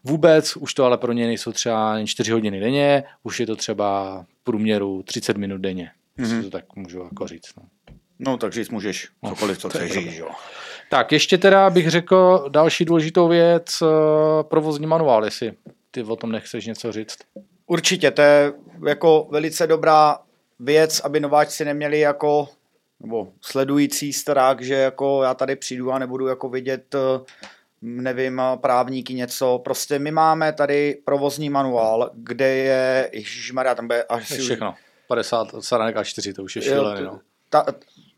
[0.04, 4.20] Vůbec, už to ale pro ně nejsou třeba 4 hodiny denně, už je to třeba
[4.42, 6.44] v průměru 30 minut denně mm-hmm.
[6.44, 7.54] to tak můžu jako říct.
[7.58, 7.64] No.
[8.20, 10.30] No, takže můžeš no, cokoliv, co chceš říct, jo.
[10.90, 13.86] Tak, ještě teda bych řekl další důležitou věc, eh,
[14.44, 15.54] provozní manuál, jestli
[15.92, 17.18] ty o tom nechceš něco říct.
[17.66, 18.54] Určitě, to je
[18.88, 20.20] jako velice dobrá
[20.60, 22.48] věc, aby nováčci neměli jako,
[23.00, 27.20] nebo sledující starák, že jako já tady přijdu a nebudu jako vidět eh,
[27.82, 29.62] nevím, právníky něco.
[29.64, 34.24] Prostě my máme tady provozní manuál, kde je, ježišmarja, tam bude až...
[34.24, 34.76] Všechno.
[35.10, 37.20] 50, Saranek a 4, to už je šílený, no.
[37.50, 37.66] Ta,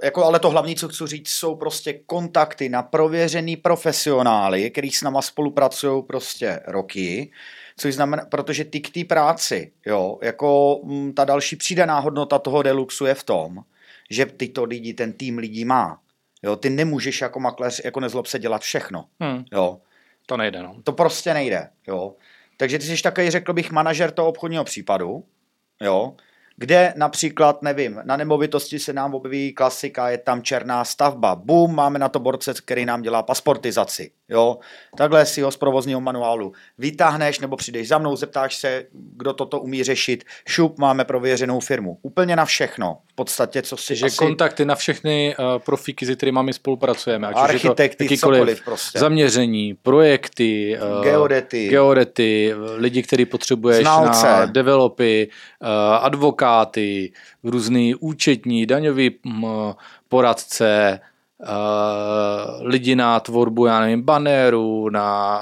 [0.04, 5.02] jako, ale to hlavní, co chci říct, jsou prostě kontakty na prověřený profesionály, který s
[5.02, 7.32] náma spolupracují prostě roky,
[7.78, 12.40] což znamená, protože ty k té práci, jo, jako m, mm, ta další přidaná hodnota
[12.40, 13.60] toho deluxu je v tom,
[14.10, 16.00] že tyto lidi, ten tým lidí má.
[16.44, 19.06] Jo, ty nemůžeš jako makléř, jako nezlob se dělat všechno.
[19.20, 19.46] Hmm.
[19.52, 19.82] Jo.
[20.26, 20.76] To nejde, no.
[20.84, 22.16] To prostě nejde, jo.
[22.58, 25.24] Takže ty jsi takový, řekl bych, manažer toho obchodního případu,
[25.82, 26.16] jo,
[26.58, 32.00] kde například, nevím, na nemovitosti se nám objeví klasika, je tam černá stavba, bum, máme
[32.00, 34.58] na to borce, který nám dělá pasportizaci, jo,
[34.98, 39.60] takhle si ho z provozního manuálu vytáhneš nebo přijdeš za mnou, zeptáš se, kdo toto
[39.60, 44.18] umí řešit, šup, máme prověřenou firmu, úplně na všechno, v podstatě, co si Že asi...
[44.18, 49.00] kontakty na všechny uh, profíky, s kterými spolupracujeme, ať Architekty, už je to cokoliv prostě.
[49.00, 54.28] Zaměření, projekty, uh, geodety, geodety lidi, který potřebuješ Znalce.
[54.28, 55.30] na developy,
[55.62, 55.68] uh,
[56.06, 56.41] advokáty,
[57.44, 59.46] různý účetní, daňový hm,
[60.10, 61.00] poradce,
[62.62, 65.42] lidi na tvorbu, já nevím, banéru, na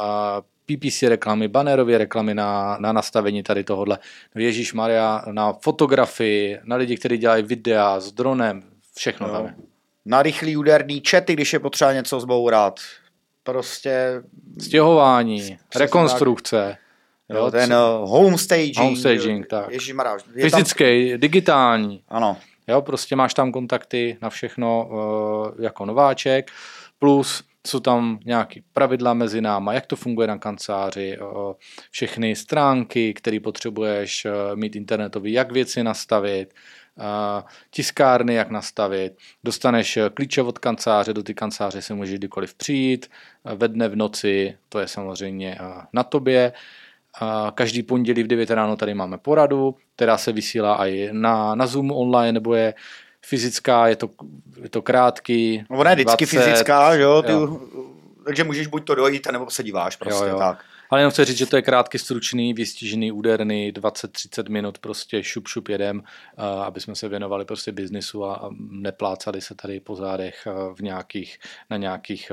[0.66, 3.98] PPC reklamy, banerové reklamy na, na nastavení tady tohohle.
[4.36, 8.64] Ježíš Maria, na fotografii, na lidi, kteří dělají videa s dronem,
[8.96, 9.34] všechno no.
[9.34, 9.54] tam je.
[10.06, 12.80] Na rychlý úderný čety, když je potřeba něco zbourat.
[13.44, 14.24] Prostě...
[14.60, 16.68] Stěhování, rekonstrukce.
[16.70, 16.89] Tak.
[17.30, 18.78] Jo, ten uh, home staging.
[18.78, 19.72] Home staging, tak.
[19.72, 20.18] Ježišmarja.
[20.42, 21.20] Fyzický, tam...
[21.20, 22.04] digitální.
[22.08, 22.38] Ano.
[22.68, 26.52] Jo, prostě máš tam kontakty na všechno uh, jako nováček,
[27.00, 31.18] plus jsou tam nějaké pravidla mezi náma, jak to funguje na kanceláři,
[31.92, 36.54] všechny stránky, které potřebuješ mít internetový, jak věci nastavit,
[37.72, 39.14] tiskárny, jak nastavit.
[39.44, 43.10] Dostaneš klíče od kanceláře, do ty kanceláře se můžeš kdykoliv přijít,
[43.56, 45.58] ve dne, v noci, to je samozřejmě
[45.94, 46.54] na tobě.
[47.56, 51.92] Každý pondělí v 9 ráno tady máme poradu, která se vysílá i na, na Zoom
[51.92, 52.74] online, nebo je
[53.26, 54.10] fyzická, je to,
[54.62, 55.64] je to krátký.
[55.70, 57.60] No, ona je vždycky 20, fyzická, jo, ty, jo.
[58.26, 60.38] takže můžeš buď to dojít, nebo se díváš prostě jo, jo.
[60.38, 60.66] tak.
[60.90, 65.48] Ale jenom chci říct, že to je krátký, stručný, vystižený, úderný, 20-30 minut prostě šup,
[65.48, 66.04] šup jedem,
[66.66, 71.40] aby jsme se věnovali prostě biznisu a neplácali se tady po zádech v nějakých,
[71.70, 72.32] na nějakých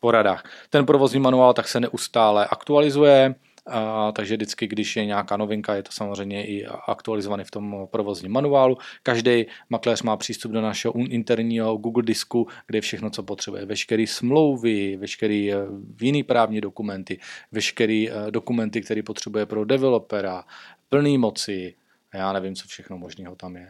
[0.00, 0.44] poradách.
[0.70, 3.34] Ten provozní manuál tak se neustále aktualizuje,
[3.66, 8.32] a, takže vždycky, když je nějaká novinka, je to samozřejmě i aktualizovaný v tom provozním
[8.32, 8.78] manuálu.
[9.02, 13.66] Každý makléř má přístup do našeho interního Google disku, kde je všechno, co potřebuje.
[13.66, 15.56] Veškeré smlouvy, veškeré eh,
[16.00, 17.18] jiný právní dokumenty,
[17.52, 20.44] veškeré eh, dokumenty, které potřebuje pro developera,
[20.88, 21.74] plný moci,
[22.14, 23.68] já nevím, co všechno možného tam je.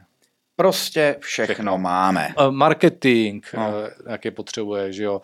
[0.57, 1.79] Prostě všechno, všechno.
[1.79, 2.29] máme.
[2.39, 3.73] Eh, marketing, no.
[4.11, 5.21] jaké potřebuje, že jo.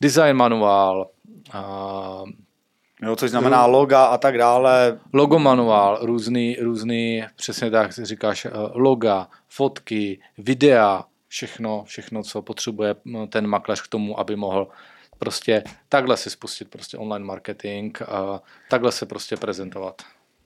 [0.00, 1.10] Design manuál,
[1.52, 2.22] a
[3.02, 4.98] Jo, což znamená loga a tak dále.
[5.12, 12.94] Logo manuál, různý, různý, přesně tak říkáš, eh, loga, fotky, videa, všechno, všechno, co potřebuje
[13.04, 14.68] hm, ten makléř k tomu, aby mohl
[15.18, 20.02] prostě takhle si spustit prostě online marketing a takhle se prostě prezentovat.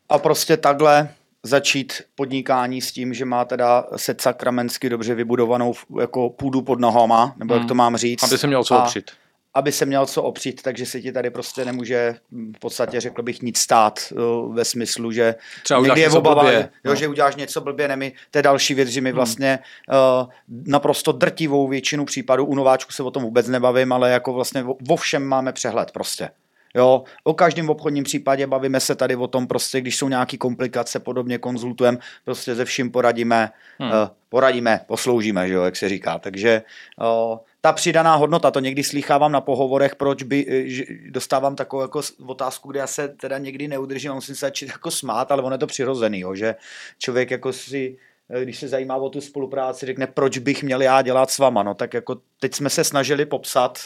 [0.08, 1.08] A prostě takhle
[1.42, 7.34] začít podnikání s tím, že má teda set sakramensky dobře vybudovanou jako půdu pod nohama,
[7.36, 7.60] nebo hmm.
[7.60, 8.22] jak to mám říct.
[8.22, 9.10] Aby se měl co opřít
[9.56, 12.14] aby se měl co opřít, takže se ti tady prostě nemůže
[12.56, 14.12] v podstatě, řekl bych, nic stát
[14.52, 16.94] ve smyslu, že Třeba někdy je obava, blbě, jo, no.
[16.94, 19.16] že uděláš něco blbě, nemi, to je další věc, že my hmm.
[19.16, 20.28] vlastně uh,
[20.66, 24.96] naprosto drtivou většinu případů, u nováčku se o tom vůbec nebavím, ale jako vlastně vo
[24.96, 26.30] všem máme přehled prostě.
[26.74, 31.00] Jo, o každém obchodním případě bavíme se tady o tom, prostě, když jsou nějaké komplikace,
[31.00, 33.90] podobně konzultujeme, prostě ze vším poradíme, hmm.
[33.90, 33.96] uh,
[34.28, 36.18] poradíme, posloužíme, že jo, jak se říká.
[36.18, 36.62] Takže
[37.00, 42.00] uh, ta přidaná hodnota, to někdy slýchávám na pohovorech, proč by, eh, dostávám takovou jako
[42.26, 45.58] otázku, kde já se teda někdy neudržím, musím se začít jako smát, ale on je
[45.58, 46.54] to přirozený, jo, že
[46.98, 47.96] člověk jako si
[48.42, 51.62] když se zajímá o tu spolupráci, řekne, proč bych měl já dělat s váma.
[51.62, 53.78] No tak jako teď jsme se snažili popsat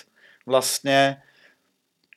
[0.46, 1.22] vlastně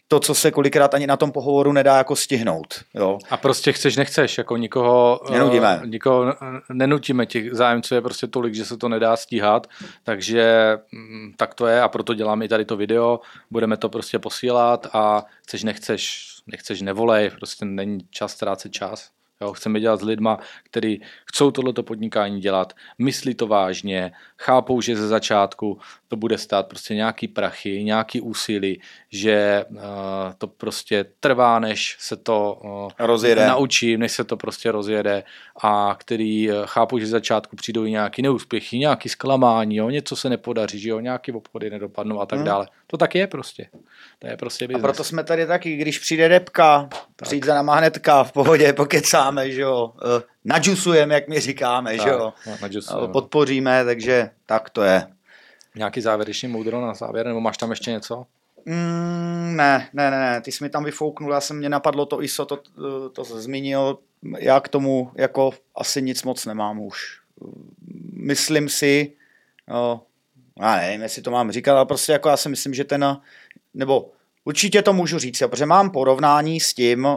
[0.07, 2.83] to, co se kolikrát ani na tom pohovoru nedá jako stihnout.
[2.93, 3.19] Jo.
[3.29, 5.79] A prostě chceš, nechceš, jako nikoho, Nenudíme.
[5.83, 6.33] Uh, nikoho
[6.69, 9.67] nenutíme, těch zájemců je prostě tolik, že se to nedá stíhat,
[10.03, 13.19] takže mm, tak to je a proto děláme i tady to video,
[13.51, 19.09] budeme to prostě posílat a chceš, nechceš, nechceš, nevolej, prostě není čas ztrácet čas.
[19.43, 24.95] Jo, chceme dělat s lidma, kteří chcou tohleto podnikání dělat, myslí to vážně, chápou, že
[24.95, 29.77] ze začátku to bude stát prostě nějaký prachy, nějaký úsilí, že uh,
[30.37, 33.47] to prostě trvá, než se to uh, rozjede.
[33.47, 35.23] naučí, než se to prostě rozjede
[35.63, 40.29] a který uh, chápou, že ze začátku přijdou nějaký neúspěchy, nějaký zklamání, jo, něco se
[40.29, 42.45] nepodaří, že jo, nějaký obchody nedopadnou a tak hmm.
[42.45, 42.67] dále.
[42.87, 43.69] To tak je prostě.
[44.19, 44.83] To je prostě business.
[44.83, 46.89] A proto jsme tady taky, když přijde depka,
[47.23, 48.73] přijde za náma hnedka, v pohodě,
[49.34, 49.93] pokecáme, že jo,
[50.45, 52.34] nadžusujeme, jak my říkáme, tak, že jo,
[52.91, 53.07] no.
[53.07, 55.07] podpoříme, takže tak to je.
[55.75, 58.25] Nějaký závěrečný moudro na závěr, nebo máš tam ještě něco?
[58.65, 62.23] Mm, ne, ne, ne, ne, ty jsi mi tam vyfouknul, já jsem mě napadlo to
[62.23, 63.97] ISO, to, to, to zmínil,
[64.39, 67.19] já k tomu jako asi nic moc nemám už.
[68.13, 69.13] Myslím si,
[69.67, 70.01] no,
[70.59, 73.17] já nevím, jestli to mám říkat, ale prostě jako já si myslím, že ten,
[73.73, 74.11] nebo
[74.45, 77.07] určitě to můžu říct, protože mám porovnání s tím,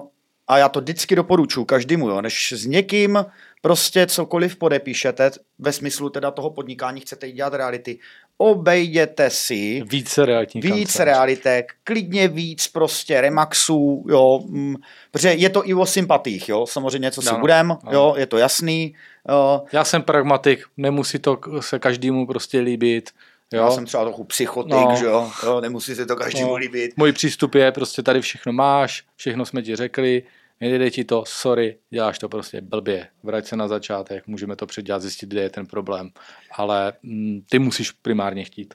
[0.49, 3.25] a já to vždycky doporučuji každému, jo, než s někým
[3.63, 7.99] prostě cokoliv podepíšete, ve smyslu teda toho podnikání chcete dělat reality,
[8.39, 14.77] obejděte si více realitních víc realitek, klidně víc prostě remaxů, jo, m,
[15.11, 17.93] protože je to i o sympatích, jo, samozřejmě co si no, budem, no.
[17.93, 18.95] jo, je to jasný.
[19.29, 19.63] Jo.
[19.73, 23.11] Já jsem pragmatik, nemusí to se každému prostě líbit,
[23.53, 23.63] Jo?
[23.63, 24.97] Já jsem třeba trochu psychotik, no.
[24.99, 25.31] že jo?
[25.43, 26.57] jo, nemusí se to každému no.
[26.57, 26.93] líbit.
[26.97, 30.23] Můj přístup je prostě tady všechno máš, všechno jsme ti řekli,
[30.61, 35.03] nejde ti to, sorry, děláš to prostě blbě, vrať se na začátek, můžeme to předělat,
[35.03, 36.11] zjistit, kde je ten problém,
[36.53, 38.75] ale mm, ty musíš primárně chtít.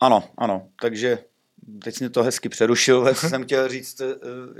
[0.00, 1.18] Ano, ano, takže
[1.84, 4.14] teď mě to hezky přerušil, jsem chtěl říct, eh,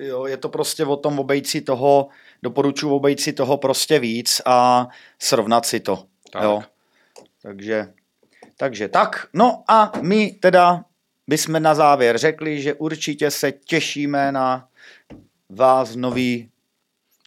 [0.05, 2.09] jo, je to prostě o tom obejít si toho,
[2.43, 4.89] doporučuji obejít si toho prostě víc a
[5.19, 6.05] srovnat si to.
[6.33, 6.43] Tak.
[6.43, 6.63] Jo.
[7.43, 7.93] Takže,
[8.61, 10.85] takže tak, no a my teda
[11.27, 14.69] bychom na závěr řekli, že určitě se těšíme na
[15.49, 16.51] vás nový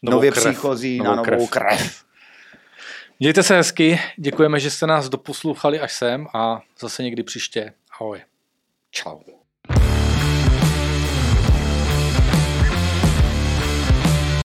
[0.04, 0.44] novou nově krev.
[0.44, 1.78] příchozí novou na novou krev.
[1.78, 2.04] krev.
[3.20, 7.74] Mějte se hezky, děkujeme, že jste nás doposlouchali až sem a zase někdy příště.
[8.00, 8.22] Ahoj.
[8.92, 9.20] Čau.